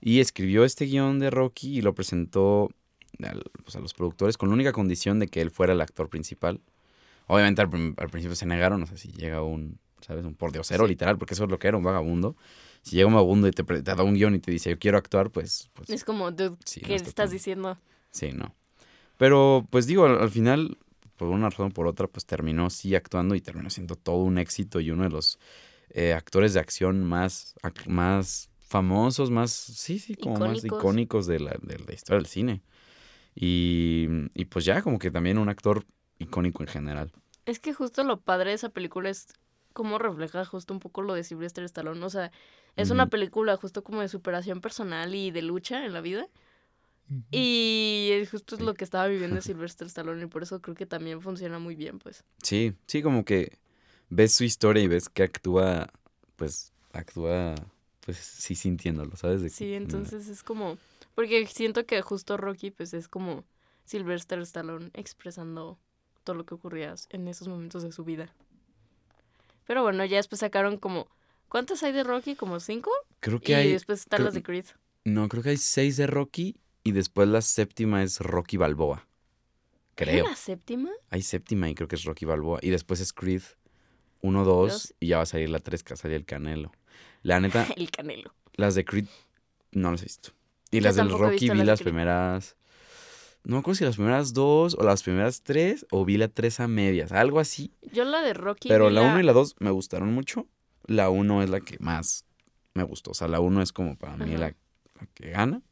Y 0.01 0.21
escribió 0.21 0.65
este 0.65 0.87
guion 0.87 1.19
de 1.19 1.31
Rocky 1.31 1.79
y 1.79 1.83
lo 1.83 1.95
presentó 1.95 2.71
pues, 3.63 3.77
a 3.77 3.81
los 3.81 3.95
productores 3.95 4.37
con 4.37 4.49
la 4.49 4.55
única 4.55 4.73
condición 4.73 5.19
de 5.19 5.29
que 5.29 5.41
él 5.41 5.51
fuera 5.51 5.73
el 5.73 5.81
actor 5.81 6.09
principal. 6.09 6.61
Obviamente 7.27 7.63
al, 7.63 7.71
principio 8.11 8.35
se 8.35 8.47
negaron, 8.47 8.83
o 8.83 8.87
sea, 8.87 8.97
si 8.97 9.13
llega 9.13 9.43
un, 9.43 9.79
¿sabes? 10.03 10.25
Un 10.25 10.35
pordiosero, 10.35 10.87
literal, 10.87 11.19
porque 11.19 11.35
eso 11.35 11.45
es 11.45 11.51
lo 11.51 11.59
que 11.59 11.69
era, 11.69 11.77
un 11.77 11.83
vagabundo. 11.83 12.37
Si 12.83 12.97
llega 12.97 13.09
un 13.09 13.15
vagabundo 13.15 13.49
y 13.49 13.51
te, 13.51 13.63
da 13.83 14.03
un 14.03 14.15
guion 14.15 14.35
y 14.35 14.39
te 14.41 14.51
dice, 14.51 14.71
yo 14.71 14.79
quiero 14.79 14.99
actuar, 14.99 15.31
pues... 15.31 15.71
pues 15.75 15.91
es 15.91 16.05
como, 16.05 16.31
dude, 16.31 16.57
¿qué 16.83 16.95
estás 16.95 17.31
diciendo? 17.31 17.79
Sí, 18.11 18.33
no. 18.33 18.55
Pero, 19.19 19.67
pues 19.71 19.87
digo, 19.87 20.07
al, 20.07 20.31
final, 20.31 20.79
por 21.17 21.29
una 21.29 21.51
razón 21.51 21.69
o 21.69 21.71
por 21.71 21.87
otra, 21.87 22.07
pues 22.07 22.25
terminó 22.25 22.71
sí 22.71 22.95
actuando 22.95 23.35
y 23.35 23.41
terminó 23.41 23.69
siendo 23.69 23.97
todo 23.97 24.23
un 24.23 24.39
éxito 24.39 24.81
y 24.81 24.91
uno 24.91 25.03
de 25.03 25.11
los 25.11 25.39
eh, 25.91 26.15
actores 26.15 26.55
de 26.55 26.61
acción 26.61 27.05
más, 27.05 27.55
más 27.87 28.51
famosos, 28.61 29.31
más, 29.31 29.51
sí, 29.51 29.99
sí, 29.99 30.15
como 30.15 30.39
más 30.39 30.65
icónicos 30.65 31.27
de 31.27 31.41
la, 31.41 31.57
de 31.61 31.79
la 31.79 31.93
historia 31.93 32.19
del 32.19 32.27
cine. 32.27 32.63
Y, 33.35 34.07
y 34.35 34.47
pues 34.47 34.65
ya, 34.65 34.81
como 34.81 34.99
que 34.99 35.11
también 35.11 35.39
un 35.39 35.49
actor 35.49 35.85
icónico 36.19 36.63
en 36.63 36.69
general. 36.69 37.13
Es 37.47 37.59
que 37.59 37.75
justo 37.75 38.05
lo 38.05 38.21
padre 38.21 38.51
de 38.51 38.57
esa 38.57 38.69
película 38.69 39.11
es 39.11 39.27
cómo 39.73 39.99
refleja 39.99 40.45
justo 40.45 40.75
un 40.75 40.81
poco 40.81 41.03
lo 41.03 41.15
de 41.15 41.25
Sylvester 41.25 41.65
Stallone. 41.65 42.05
O 42.05 42.11
sea, 42.11 42.31
es 42.77 42.91
una 42.91 43.09
película 43.09 43.57
justo 43.57 43.83
como 43.83 44.01
de 44.01 44.09
superación 44.09 44.61
personal 44.61 45.15
y 45.15 45.31
de 45.31 45.43
lucha 45.43 45.85
en 45.85 45.93
la 45.93 46.01
vida. 46.01 46.29
Y 47.33 48.23
justo 48.31 48.55
es 48.55 48.61
lo 48.61 48.75
que 48.75 48.85
estaba 48.85 49.09
viviendo 49.09 49.41
Sylvester 49.43 49.87
Stallone 49.89 50.23
y 50.23 50.27
por 50.27 50.43
eso 50.43 50.61
creo 50.61 50.77
que 50.77 50.87
también 50.87 51.21
funciona 51.21 51.59
muy 51.59 51.75
bien, 51.75 51.99
pues. 51.99 52.25
Sí, 52.43 52.75
sí, 52.87 53.03
como 53.03 53.25
que 53.25 53.59
ves 54.11 54.33
su 54.33 54.45
historia 54.45 54.83
y 54.83 54.89
ves 54.89 55.09
que 55.09 55.25
actúa, 55.25 55.89
pues, 56.37 56.73
actúa, 56.93 57.55
pues, 58.05 58.17
sí 58.17 58.55
sintiéndolo, 58.55 59.17
¿sabes? 59.17 59.53
sí, 59.53 59.75
entonces 59.75 60.29
es 60.29 60.43
como, 60.43 60.79
porque 61.15 61.47
siento 61.47 61.85
que 61.85 62.01
justo 62.03 62.37
Rocky, 62.37 62.71
pues, 62.71 62.95
es 62.95 63.09
como 63.09 63.45
Sylvester 63.85 64.39
Stallone 64.41 64.91
expresando 64.95 65.79
todo 66.23 66.37
lo 66.37 66.47
que 66.47 66.55
ocurría 66.55 66.95
en 67.11 67.27
esos 67.27 67.49
momentos 67.49 67.83
de 67.83 67.91
su 67.91 68.05
vida. 68.05 68.33
Pero 69.71 69.85
bueno, 69.85 70.05
ya 70.05 70.17
después 70.17 70.41
sacaron 70.41 70.79
como, 70.79 71.07
¿cuántas 71.49 71.85
hay 71.85 71.93
de 71.93 72.03
Rocky? 72.03 72.35
¿Como 72.35 72.59
cinco? 72.59 72.91
Creo 73.21 73.41
que 73.41 73.55
hay. 73.55 73.69
Y 73.69 73.73
después 73.75 74.01
están 74.01 74.25
las 74.25 74.35
de 74.35 74.43
Creed. 74.43 74.65
No, 75.05 75.29
creo 75.29 75.45
que 75.45 75.51
hay 75.51 75.59
seis 75.59 75.97
de 75.97 76.09
Rocky 76.09 76.57
y 76.83 76.91
después 76.91 77.29
la 77.29 77.41
séptima 77.41 78.03
es 78.03 78.19
Rocky 78.19 78.57
Balboa. 78.57 79.07
Creo. 79.95 80.25
¿Hay 80.25 80.31
la 80.33 80.35
séptima? 80.35 80.91
Hay 81.11 81.23
séptima 81.23 81.71
y 81.71 81.77
creo 81.77 81.87
que 81.87 81.95
es 81.95 82.03
Rocky 82.03 82.25
Balboa. 82.25 82.59
Y 82.63 82.71
después 82.71 82.99
es 82.99 83.13
Creed 83.13 83.43
1, 84.23 84.45
2 84.45 84.95
y 84.99 85.07
ya 85.07 85.19
va 85.19 85.23
a 85.23 85.27
salir 85.27 85.49
la 85.51 85.61
3 85.61 85.85
que 85.85 85.95
va 85.95 86.15
el 86.17 86.25
Canelo. 86.25 86.73
La 87.23 87.39
neta. 87.39 87.65
el 87.77 87.93
Canelo. 87.93 88.35
Las 88.57 88.75
de 88.75 88.85
Creed 88.85 89.07
no 89.71 89.93
las 89.93 90.01
he 90.01 90.07
visto. 90.07 90.33
Y 90.73 90.81
las 90.81 90.97
del 90.97 91.11
Rocky 91.11 91.49
vi 91.49 91.63
las 91.63 91.81
primeras. 91.81 92.57
No 93.45 93.57
me 93.57 93.61
acuerdo 93.61 93.77
si 93.77 93.85
las 93.85 93.97
primeras 93.97 94.35
dos 94.35 94.77
o 94.79 94.85
las 94.85 95.03
primeras 95.03 95.43
tres 95.43 95.87
o 95.91 96.05
vi 96.05 96.19
la 96.19 96.29
tres 96.29 96.61
a 96.61 96.69
medias, 96.69 97.13
algo 97.13 97.41
así. 97.41 97.73
Yo 97.93 98.05
la 98.05 98.21
de 98.23 98.35
Rocky. 98.35 98.69
Pero 98.69 98.91
la 98.91 99.03
1 99.03 99.21
y 99.21 99.23
la 99.23 99.33
2 99.33 99.57
me 99.61 99.71
gustaron 99.71 100.13
mucho. 100.13 100.47
La 100.87 101.11
1 101.11 101.43
es 101.43 101.51
la 101.51 101.61
que 101.61 101.79
más 101.79 102.27
me 102.75 102.83
gustó. 102.83 103.13
O 103.13 103.15
sea, 103.15 103.29
la 103.29 103.41
1 103.41 103.63
es 103.63 103.73
como 103.73 103.97
para 103.97 104.17
mí 104.17 104.37
la, 104.37 104.55
que 105.15 105.31
gana. 105.31 105.63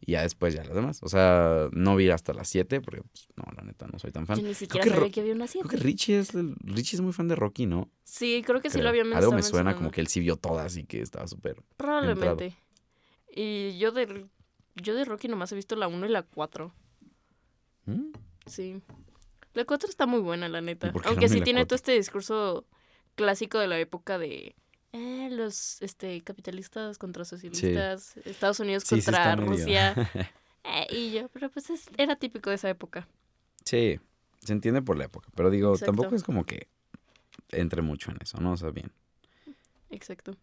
Y 0.00 0.12
ya 0.12 0.22
después 0.22 0.54
ya 0.54 0.64
las 0.64 0.74
demás. 0.74 1.00
O 1.02 1.08
sea, 1.08 1.68
no 1.72 1.96
vi 1.96 2.10
hasta 2.10 2.34
las 2.34 2.48
7 2.48 2.80
porque, 2.80 3.02
pues, 3.02 3.28
no, 3.36 3.44
la 3.56 3.62
neta, 3.62 3.86
no 3.86 3.98
soy 3.98 4.10
tan 4.10 4.26
fan. 4.26 4.38
Yo 4.38 4.46
ni 4.46 4.54
siquiera 4.54 4.86
sabía 4.86 5.10
que 5.10 5.20
había 5.20 5.34
una 5.34 5.46
7. 5.46 5.66
Creo 5.66 5.80
que 5.80 5.84
Richie 5.84 6.18
es, 6.18 6.32
Richie 6.34 6.96
es 6.96 7.00
muy 7.00 7.12
fan 7.12 7.28
de 7.28 7.36
Rocky, 7.36 7.66
¿no? 7.66 7.90
Sí, 8.02 8.42
creo 8.44 8.60
que 8.60 8.70
sí 8.70 8.82
lo 8.82 8.88
había 8.88 9.04
mencionado. 9.04 9.28
Algo 9.28 9.36
me 9.36 9.42
suena 9.42 9.76
como 9.76 9.90
que 9.90 10.00
él 10.00 10.08
sí 10.08 10.20
vio 10.20 10.36
todas 10.36 10.76
y 10.76 10.84
que 10.84 11.00
estaba 11.00 11.26
súper 11.26 11.62
Probablemente. 11.76 12.56
Y 13.34 13.78
yo 13.78 13.92
de, 13.92 14.26
yo 14.74 14.94
de 14.94 15.04
Rocky 15.04 15.28
nomás 15.28 15.52
he 15.52 15.54
visto 15.54 15.74
la 15.74 15.88
1 15.88 16.06
y 16.06 16.08
la 16.10 16.22
4. 16.22 16.74
Sí. 18.46 18.82
La 19.54 19.64
4 19.64 19.88
está 19.88 20.06
muy 20.06 20.20
buena, 20.20 20.48
la 20.48 20.60
neta. 20.60 20.92
Aunque 21.04 21.28
sí 21.28 21.40
tiene 21.40 21.64
todo 21.64 21.76
este 21.76 21.92
discurso 21.92 22.66
clásico 23.14 23.58
de 23.58 23.68
la 23.68 23.78
época 23.78 24.18
de 24.18 24.56
eh, 24.92 25.28
los 25.30 25.80
este, 25.82 26.20
capitalistas 26.22 26.98
contra 26.98 27.24
socialistas, 27.24 28.16
Estados 28.24 28.60
Unidos 28.60 28.84
contra 28.84 29.36
Rusia. 29.36 29.94
Eh, 30.66 30.86
y 30.96 31.12
yo, 31.12 31.28
pero 31.28 31.50
pues 31.50 31.66
era 31.98 32.16
típico 32.16 32.48
de 32.48 32.56
esa 32.56 32.70
época. 32.70 33.06
Sí, 33.66 34.00
se 34.40 34.52
entiende 34.54 34.80
por 34.80 34.96
la 34.96 35.04
época, 35.04 35.28
pero 35.34 35.50
digo, 35.50 35.76
tampoco 35.76 36.14
es 36.14 36.22
como 36.22 36.46
que 36.46 36.68
entre 37.50 37.82
mucho 37.82 38.10
en 38.10 38.16
eso, 38.22 38.40
¿no? 38.40 38.52
O 38.52 38.56
sea, 38.56 38.70
bien. 38.70 38.90
Exacto. 39.90 40.38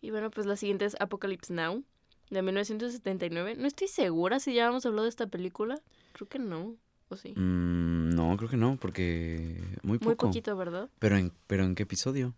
Y 0.00 0.10
bueno, 0.10 0.30
pues 0.30 0.46
la 0.46 0.56
siguiente 0.56 0.86
es 0.86 0.96
Apocalypse 1.00 1.52
Now, 1.52 1.84
de 2.30 2.40
1979. 2.40 3.56
No 3.56 3.66
estoy 3.66 3.88
segura 3.88 4.40
si 4.40 4.54
ya 4.54 4.68
hemos 4.68 4.86
hablado 4.86 5.04
de 5.04 5.10
esta 5.10 5.26
película. 5.26 5.78
Creo 6.12 6.28
que 6.28 6.38
no. 6.38 6.76
¿O 7.12 7.16
sí? 7.16 7.34
Mm, 7.36 8.14
no, 8.14 8.34
creo 8.38 8.48
que 8.48 8.56
no, 8.56 8.78
porque 8.80 9.54
muy 9.82 9.98
poco. 9.98 10.08
Muy 10.08 10.16
poquito, 10.16 10.56
¿verdad? 10.56 10.88
Pero 10.98 11.18
en, 11.18 11.30
pero 11.46 11.64
¿en 11.64 11.74
qué 11.74 11.82
episodio? 11.82 12.34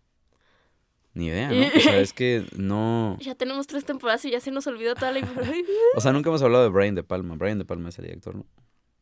Ni 1.13 1.27
idea, 1.27 1.49
¿no? 1.49 1.67
O 1.67 1.79
sea, 1.79 1.97
es 2.01 2.11
que 2.11 2.45
no... 2.57 3.17
Ya 3.21 3.35
tenemos 3.35 3.67
tres 3.67 3.85
temporadas 3.85 4.25
y 4.25 4.31
ya 4.31 4.41
se 4.41 4.51
nos 4.51 4.67
olvidó 4.67 4.93
toda 4.95 5.13
la 5.13 5.19
información. 5.19 5.63
o 5.95 6.01
sea, 6.01 6.11
nunca 6.11 6.29
hemos 6.29 6.41
hablado 6.41 6.65
de 6.65 6.69
Brian 6.71 6.93
De 6.93 7.03
Palma. 7.03 7.35
Brian 7.35 7.57
De 7.57 7.63
Palma 7.63 7.87
es 7.87 7.99
el 7.99 8.05
director, 8.05 8.35
¿no? 8.35 8.45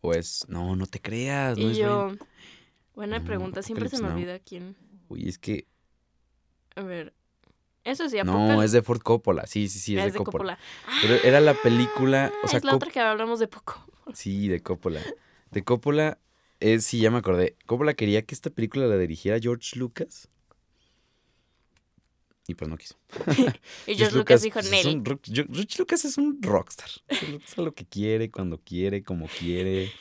O 0.02 0.14
es... 0.14 0.46
No, 0.48 0.76
no 0.76 0.86
te 0.86 1.02
creas, 1.02 1.58
no 1.58 1.72
y 1.72 1.74
yo... 1.74 2.12
Buena 2.94 3.24
pregunta, 3.24 3.64
siempre 3.64 3.90
se 3.90 4.00
me 4.00 4.10
olvida 4.10 4.38
quién. 4.38 4.76
Uy, 5.10 5.28
es 5.28 5.40
que... 5.40 5.66
A 6.76 6.84
ver... 6.84 7.16
Eso 7.84 8.08
sí, 8.08 8.18
No, 8.24 8.62
es 8.62 8.72
de 8.72 8.84
Ford 8.84 9.02
Coppola. 9.02 9.48
Sí, 9.48 9.68
sí, 9.68 9.80
sí, 9.80 9.98
es, 9.98 10.14
de, 10.14 10.20
Coppola. 10.20 10.60
Pero 11.02 11.16
era 11.16 11.42
la 11.42 11.56
película... 11.56 12.32
O 12.44 12.48
sea, 12.48 12.60
es 12.60 12.64
la 12.64 12.76
otra 12.76 12.92
que 12.92 13.00
hablamos 13.00 13.40
de 13.40 13.48
poco. 13.48 13.84
Sí, 14.14 14.48
de 14.48 14.62
Coppola. 14.62 15.02
De 15.54 15.64
Coppola... 15.64 16.20
Es, 16.60 16.86
sí, 16.86 17.00
ya 17.00 17.12
me 17.12 17.18
acordé. 17.18 17.58
Coppola 17.66 17.94
quería 17.94 18.22
que 18.22 18.34
esta 18.34 18.50
película 18.50 18.88
la 18.88 18.98
dirigiera 18.98 19.38
George 19.40 19.78
Lucas. 19.78 20.30
Y 22.48 22.56
pues 22.56 22.70
no 22.70 22.78
quiso. 22.78 22.96
y 23.88 23.96
George 23.96 24.18
Lucas, 24.18 24.42
dijo 24.42 24.62
Nelly. 24.62 25.02
George 25.24 25.76
Lucas 25.78 26.06
es 26.06 26.18
un 26.18 26.42
rockstar. 26.42 26.90
Hace 27.10 27.62
lo 27.62 27.74
que 27.74 27.86
quiere, 27.86 28.32
cuando 28.32 28.60
quiere, 28.60 29.04
como 29.04 29.28
quiere. 29.28 29.92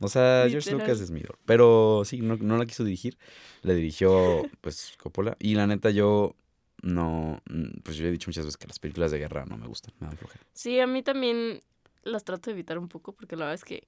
O 0.00 0.08
sea, 0.08 0.46
George 0.48 0.72
Lucas 0.72 1.00
es 1.00 1.10
mi 1.10 1.22
Pero 1.44 2.02
sí, 2.04 2.20
no, 2.22 2.36
no 2.36 2.56
la 2.56 2.66
quiso 2.66 2.84
dirigir. 2.84 3.18
La 3.62 3.74
dirigió, 3.74 4.42
pues, 4.60 4.94
Coppola. 4.98 5.36
Y 5.38 5.54
la 5.54 5.66
neta, 5.66 5.90
yo 5.90 6.34
no. 6.82 7.42
Pues 7.82 7.96
yo 7.96 8.06
he 8.06 8.10
dicho 8.10 8.28
muchas 8.28 8.44
veces 8.46 8.56
que 8.56 8.66
las 8.66 8.78
películas 8.78 9.10
de 9.10 9.18
guerra 9.18 9.44
no 9.46 9.56
me 9.56 9.66
gustan, 9.66 9.92
me 9.98 10.06
dan 10.06 10.16
flojera. 10.16 10.44
Sí, 10.52 10.80
a 10.80 10.86
mí 10.86 11.02
también 11.02 11.60
las 12.02 12.24
trato 12.24 12.50
de 12.50 12.54
evitar 12.54 12.78
un 12.78 12.88
poco 12.88 13.12
porque 13.12 13.36
la 13.36 13.46
verdad 13.46 13.54
es 13.54 13.64
que 13.64 13.86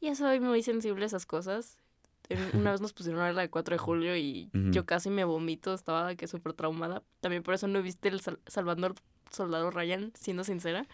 ya 0.00 0.14
soy 0.14 0.40
muy 0.40 0.62
sensible 0.62 1.04
a 1.04 1.06
esas 1.06 1.26
cosas 1.26 1.76
una 2.54 2.72
vez 2.72 2.80
nos 2.80 2.92
pusieron 2.92 3.20
a 3.20 3.26
ver 3.26 3.34
la 3.34 3.42
de 3.42 3.50
4 3.50 3.74
de 3.74 3.78
julio 3.78 4.16
y 4.16 4.50
yo 4.72 4.86
casi 4.86 5.10
me 5.10 5.24
vomito, 5.24 5.74
estaba 5.74 6.14
que 6.14 6.26
súper 6.26 6.52
traumada. 6.52 7.02
También 7.20 7.42
por 7.42 7.54
eso 7.54 7.68
no 7.68 7.82
viste 7.82 8.08
el 8.08 8.20
Salvador 8.46 8.94
Soldado 9.30 9.70
Ryan, 9.70 10.12
siendo 10.14 10.44
sincera. 10.44 10.86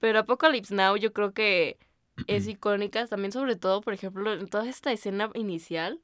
Pero 0.00 0.20
Apocalypse 0.20 0.74
Now 0.74 0.96
yo 0.96 1.12
creo 1.12 1.32
que 1.32 1.78
es 2.26 2.46
icónica, 2.46 3.06
también 3.06 3.32
sobre 3.32 3.56
todo, 3.56 3.80
por 3.80 3.94
ejemplo, 3.94 4.32
en 4.32 4.48
toda 4.48 4.68
esta 4.68 4.92
escena 4.92 5.30
inicial. 5.34 6.00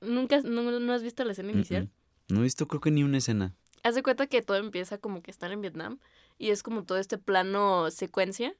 ¿Nunca 0.00 0.40
no, 0.40 0.92
has 0.92 1.02
visto 1.02 1.24
la 1.24 1.32
escena 1.32 1.52
inicial? 1.52 1.88
No 2.28 2.40
he 2.40 2.42
visto 2.42 2.66
creo 2.66 2.80
que 2.80 2.90
ni 2.90 3.04
una 3.04 3.18
escena. 3.18 3.54
Haz 3.84 3.94
de 3.94 4.02
cuenta 4.02 4.26
que 4.26 4.42
todo 4.42 4.56
empieza 4.56 4.98
como 4.98 5.22
que 5.22 5.30
están 5.30 5.52
en 5.52 5.60
Vietnam 5.60 5.98
y 6.38 6.50
es 6.50 6.62
como 6.62 6.84
todo 6.84 6.98
este 6.98 7.18
plano 7.18 7.90
secuencia, 7.90 8.54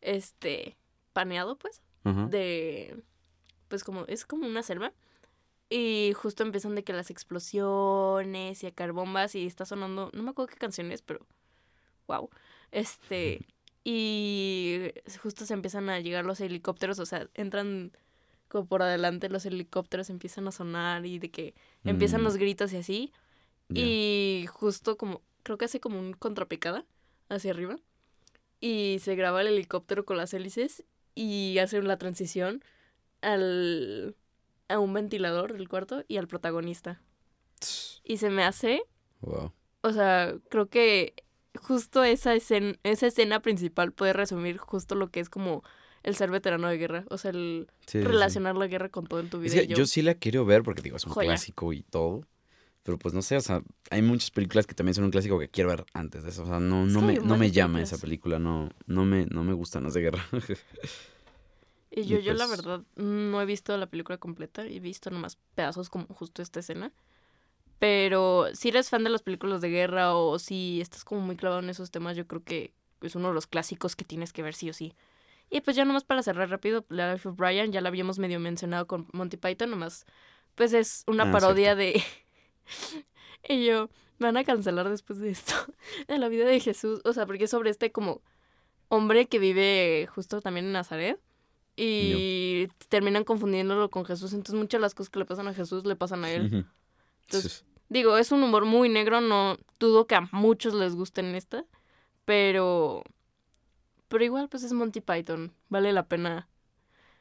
este, 0.00 0.76
paneado 1.16 1.56
pues, 1.56 1.80
de 2.04 3.02
pues 3.68 3.84
como, 3.84 4.04
es 4.06 4.26
como 4.26 4.46
una 4.46 4.62
selva. 4.62 4.92
Y 5.70 6.12
justo 6.14 6.42
empiezan 6.42 6.74
de 6.74 6.84
que 6.84 6.92
las 6.92 7.10
explosiones 7.10 8.62
y 8.62 8.66
a 8.66 8.92
bombas 8.92 9.34
y 9.34 9.46
está 9.46 9.64
sonando, 9.64 10.10
no 10.12 10.22
me 10.22 10.30
acuerdo 10.30 10.52
qué 10.52 10.58
canción 10.58 10.92
es, 10.92 11.00
pero 11.00 11.26
wow. 12.06 12.28
Este, 12.70 13.46
y 13.84 14.92
justo 15.22 15.46
se 15.46 15.54
empiezan 15.54 15.88
a 15.88 15.98
llegar 16.00 16.26
los 16.26 16.38
helicópteros, 16.42 16.98
o 16.98 17.06
sea, 17.06 17.30
entran 17.32 17.92
como 18.48 18.66
por 18.66 18.82
adelante 18.82 19.30
los 19.30 19.46
helicópteros 19.46 20.10
empiezan 20.10 20.46
a 20.48 20.52
sonar 20.52 21.06
y 21.06 21.18
de 21.18 21.30
que 21.30 21.54
empiezan 21.82 22.24
los 22.24 22.34
mm. 22.34 22.38
gritos 22.38 22.72
y 22.74 22.76
así. 22.76 23.12
Y 23.70 24.44
justo 24.50 24.98
como, 24.98 25.22
creo 25.42 25.56
que 25.56 25.64
hace 25.64 25.80
como 25.80 25.98
un 25.98 26.12
contrapicada 26.12 26.84
hacia 27.30 27.52
arriba. 27.52 27.78
Y 28.60 28.98
se 29.00 29.16
graba 29.16 29.40
el 29.40 29.46
helicóptero 29.46 30.04
con 30.04 30.18
las 30.18 30.34
hélices 30.34 30.84
y 31.16 31.58
hace 31.58 31.82
la 31.82 31.96
transición 31.96 32.62
al, 33.22 34.14
a 34.68 34.78
un 34.78 34.92
ventilador 34.92 35.54
del 35.54 35.68
cuarto 35.68 36.04
y 36.06 36.18
al 36.18 36.28
protagonista. 36.28 37.02
Y 38.04 38.18
se 38.18 38.30
me 38.30 38.44
hace... 38.44 38.82
Wow. 39.22 39.52
O 39.80 39.92
sea, 39.92 40.36
creo 40.50 40.68
que 40.68 41.14
justo 41.56 42.04
esa 42.04 42.34
escena, 42.34 42.78
esa 42.84 43.06
escena 43.06 43.40
principal 43.40 43.92
puede 43.92 44.12
resumir 44.12 44.58
justo 44.58 44.94
lo 44.94 45.10
que 45.10 45.20
es 45.20 45.30
como 45.30 45.64
el 46.02 46.14
ser 46.14 46.30
veterano 46.30 46.68
de 46.68 46.76
guerra. 46.76 47.04
O 47.08 47.18
sea, 47.18 47.30
el 47.30 47.66
relacionar 47.92 48.56
la 48.56 48.66
guerra 48.66 48.90
con 48.90 49.06
todo 49.06 49.20
en 49.20 49.30
tu 49.30 49.40
vida. 49.40 49.62
yo... 49.62 49.86
sí 49.86 50.02
la 50.02 50.14
quiero 50.14 50.44
ver 50.44 50.62
porque 50.62 50.82
digo, 50.82 50.96
es 50.96 51.06
un 51.06 51.14
clásico 51.14 51.72
y 51.72 51.82
todo. 51.82 52.26
Pero 52.86 53.00
pues 53.00 53.12
no 53.12 53.20
sé, 53.20 53.36
o 53.36 53.40
sea, 53.40 53.62
hay 53.90 54.00
muchas 54.00 54.30
películas 54.30 54.64
que 54.64 54.74
también 54.74 54.94
son 54.94 55.02
un 55.02 55.10
clásico 55.10 55.40
que 55.40 55.48
quiero 55.48 55.70
ver 55.70 55.84
antes 55.92 56.22
de 56.22 56.30
eso. 56.30 56.44
O 56.44 56.46
sea, 56.46 56.60
no, 56.60 56.86
no, 56.86 57.02
me, 57.02 57.16
no 57.16 57.36
me 57.36 57.50
llama 57.50 57.82
esa 57.82 57.98
película, 57.98 58.38
no, 58.38 58.70
no, 58.86 59.04
me, 59.04 59.26
no 59.26 59.42
me 59.42 59.54
gustan 59.54 59.82
las 59.82 59.94
de 59.94 60.02
guerra. 60.02 60.24
Y 61.88 62.04
yo, 62.04 62.18
yo 62.18 62.34
la 62.34 62.46
pues 62.46 62.58
verdad 62.58 62.82
no 62.96 63.40
he 63.40 63.46
visto 63.46 63.74
la 63.78 63.86
película 63.86 64.18
completa, 64.18 64.66
he 64.66 64.80
visto 64.80 65.08
nomás 65.08 65.38
pedazos 65.54 65.88
como 65.88 66.04
justo 66.08 66.42
esta 66.42 66.60
escena. 66.60 66.92
Pero 67.78 68.48
si 68.52 68.68
eres 68.68 68.90
fan 68.90 69.02
de 69.02 69.08
las 69.08 69.22
películas 69.22 69.62
de 69.62 69.70
guerra 69.70 70.14
o 70.14 70.38
si 70.38 70.80
estás 70.82 71.04
como 71.04 71.22
muy 71.22 71.36
clavado 71.36 71.62
en 71.62 71.70
esos 71.70 71.90
temas, 71.90 72.14
yo 72.14 72.26
creo 72.26 72.44
que 72.44 72.74
es 73.00 73.14
uno 73.14 73.28
de 73.28 73.34
los 73.34 73.46
clásicos 73.46 73.96
que 73.96 74.04
tienes 74.04 74.34
que 74.34 74.42
ver 74.42 74.54
sí 74.54 74.68
o 74.68 74.74
sí. 74.74 74.94
Y 75.48 75.62
pues 75.62 75.74
ya 75.74 75.86
nomás 75.86 76.04
para 76.04 76.22
cerrar 76.22 76.50
rápido, 76.50 76.84
la 76.90 77.14
Life 77.14 77.30
of 77.30 77.36
Brian 77.36 77.72
ya 77.72 77.80
la 77.80 77.88
habíamos 77.88 78.18
medio 78.18 78.40
mencionado 78.40 78.86
con 78.86 79.08
Monty 79.12 79.38
Python, 79.38 79.70
nomás 79.70 80.04
pues 80.54 80.72
es 80.72 81.04
una 81.06 81.24
ah, 81.24 81.32
parodia 81.32 81.74
de... 81.74 82.02
y 83.48 83.64
yo, 83.64 83.90
van 84.18 84.36
a 84.36 84.44
cancelar 84.44 84.88
después 84.88 85.18
de 85.18 85.30
esto, 85.30 85.54
de 86.08 86.18
la 86.18 86.28
vida 86.28 86.44
de 86.44 86.60
Jesús, 86.60 87.00
o 87.04 87.12
sea, 87.12 87.26
porque 87.26 87.44
es 87.44 87.50
sobre 87.50 87.70
este 87.70 87.92
como 87.92 88.22
hombre 88.88 89.26
que 89.26 89.38
vive 89.38 90.08
justo 90.14 90.40
también 90.40 90.66
en 90.66 90.72
Nazaret 90.72 91.20
y 91.76 92.68
terminan 92.88 93.24
confundiéndolo 93.24 93.90
con 93.90 94.04
Jesús. 94.04 94.32
Entonces 94.32 94.54
muchas 94.54 94.78
de 94.78 94.82
las 94.82 94.94
cosas 94.94 95.10
que 95.10 95.18
le 95.18 95.26
pasan 95.26 95.48
a 95.48 95.54
Jesús 95.54 95.84
le 95.84 95.96
pasan 95.96 96.24
a 96.24 96.30
él. 96.30 96.66
Entonces, 97.26 97.64
digo, 97.88 98.16
es 98.16 98.32
un 98.32 98.42
humor 98.42 98.64
muy 98.64 98.88
negro, 98.88 99.20
no 99.20 99.58
dudo 99.78 100.06
que 100.06 100.14
a 100.14 100.28
muchos 100.32 100.72
les 100.72 100.94
gusten 100.94 101.34
esta, 101.34 101.64
pero 102.24 103.02
pero 104.08 104.24
igual 104.24 104.48
pues 104.48 104.62
es 104.62 104.72
Monty 104.72 105.00
Python, 105.00 105.52
vale 105.68 105.92
la 105.92 106.06
pena. 106.06 106.48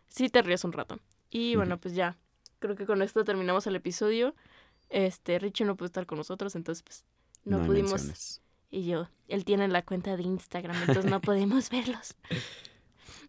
Sí 0.07 0.29
te 0.29 0.41
ríes 0.41 0.63
un 0.63 0.71
rato. 0.71 0.99
Y 1.29 1.55
bueno, 1.55 1.79
pues 1.79 1.95
ya, 1.95 2.17
creo 2.59 2.75
que 2.75 2.85
con 2.85 3.01
esto 3.01 3.23
terminamos 3.23 3.67
el 3.67 3.75
episodio. 3.75 4.35
Este, 4.95 5.39
Richie 5.39 5.65
no 5.65 5.75
pudo 5.75 5.87
estar 5.87 6.05
con 6.05 6.17
nosotros, 6.17 6.55
entonces 6.55 6.81
pues 6.81 7.03
no, 7.43 7.65
pudimos. 7.65 8.41
Y 8.71 8.85
yo, 8.85 9.09
él 9.27 9.43
tiene 9.43 9.67
la 9.67 9.81
cuenta 9.81 10.15
de 10.15 10.23
Instagram, 10.23 10.77
entonces 10.79 11.11
no 11.11 11.19
podemos 11.21 11.69
verlos. 11.69 12.15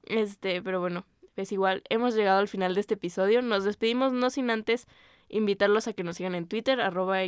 Este, 0.05 0.63
pero 0.63 0.79
bueno, 0.79 1.07
pues 1.35 1.51
igual 1.51 1.83
hemos 1.89 2.15
llegado 2.15 2.39
al 2.39 2.47
final 2.47 2.77
de 2.77 2.83
este 2.83 2.95
episodio. 2.95 3.43
Nos 3.43 3.65
despedimos 3.65 4.13
no 4.13 4.31
sin 4.31 4.51
antes 4.51 4.87
invitarlos 5.29 5.89
a 5.89 5.93
que 5.93 6.05
nos 6.05 6.19
sigan 6.19 6.37
en 6.37 6.47
Twitter, 6.47 6.81
arroba 6.81 7.19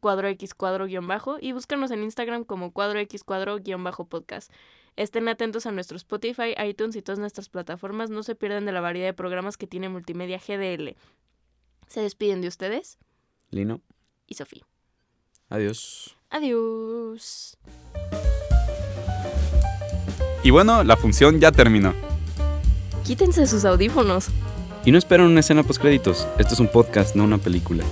cuadro 0.00 0.26
x 0.28 0.54
cuadro 0.54 0.86
guion 0.86 1.06
bajo 1.06 1.36
y 1.38 1.52
búscanos 1.52 1.90
en 1.90 2.02
Instagram 2.02 2.44
como 2.44 2.72
cuadro 2.72 2.98
x 2.98 3.22
cuadro 3.24 3.58
guion 3.58 3.84
bajo 3.84 4.06
podcast. 4.06 4.50
Estén 4.96 5.28
atentos 5.28 5.66
a 5.66 5.70
nuestro 5.70 5.98
Spotify, 5.98 6.54
iTunes 6.66 6.96
y 6.96 7.02
todas 7.02 7.18
nuestras 7.18 7.50
plataformas. 7.50 8.08
No 8.08 8.22
se 8.22 8.36
pierdan 8.36 8.64
de 8.64 8.72
la 8.72 8.80
variedad 8.80 9.08
de 9.08 9.12
programas 9.12 9.58
que 9.58 9.66
tiene 9.66 9.90
Multimedia 9.90 10.38
GDL. 10.38 10.96
Se 11.88 12.00
despiden 12.00 12.40
de 12.40 12.48
ustedes. 12.48 12.98
Lino. 13.52 13.82
Y 14.26 14.34
Sofía. 14.34 14.62
Adiós. 15.50 16.16
Adiós. 16.30 17.58
Y 20.42 20.50
bueno, 20.50 20.82
la 20.82 20.96
función 20.96 21.38
ya 21.38 21.52
terminó. 21.52 21.92
Quítense 23.04 23.46
sus 23.46 23.66
audífonos. 23.66 24.28
Y 24.84 24.90
no 24.90 24.98
esperen 24.98 25.26
una 25.26 25.40
escena 25.40 25.62
post 25.62 25.80
créditos. 25.80 26.26
Esto 26.38 26.54
es 26.54 26.60
un 26.60 26.68
podcast, 26.68 27.14
no 27.14 27.24
una 27.24 27.38
película. 27.38 27.84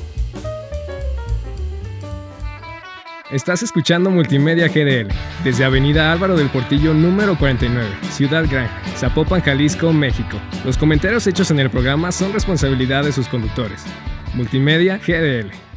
Estás 3.31 3.63
escuchando 3.63 4.11
Multimedia 4.11 4.67
GDL 4.67 5.13
desde 5.45 5.65
Avenida 5.65 6.11
Álvaro 6.11 6.37
del 6.37 6.49
Portillo 6.49 6.95
número 6.95 7.39
49, 7.39 7.89
Ciudad 8.11 8.45
Gran, 8.51 8.69
Zapopan, 8.97 9.41
Jalisco, 9.41 9.93
México. 9.93 10.41
Los 10.65 10.77
comentarios 10.77 11.27
hechos 11.29 11.51
en 11.53 11.61
el 11.61 11.71
programa 11.71 12.11
son 12.11 12.33
responsabilidad 12.33 13.05
de 13.05 13.13
sus 13.13 13.29
conductores. 13.29 13.85
Multimedia 14.35 14.99
GDL. 14.99 15.70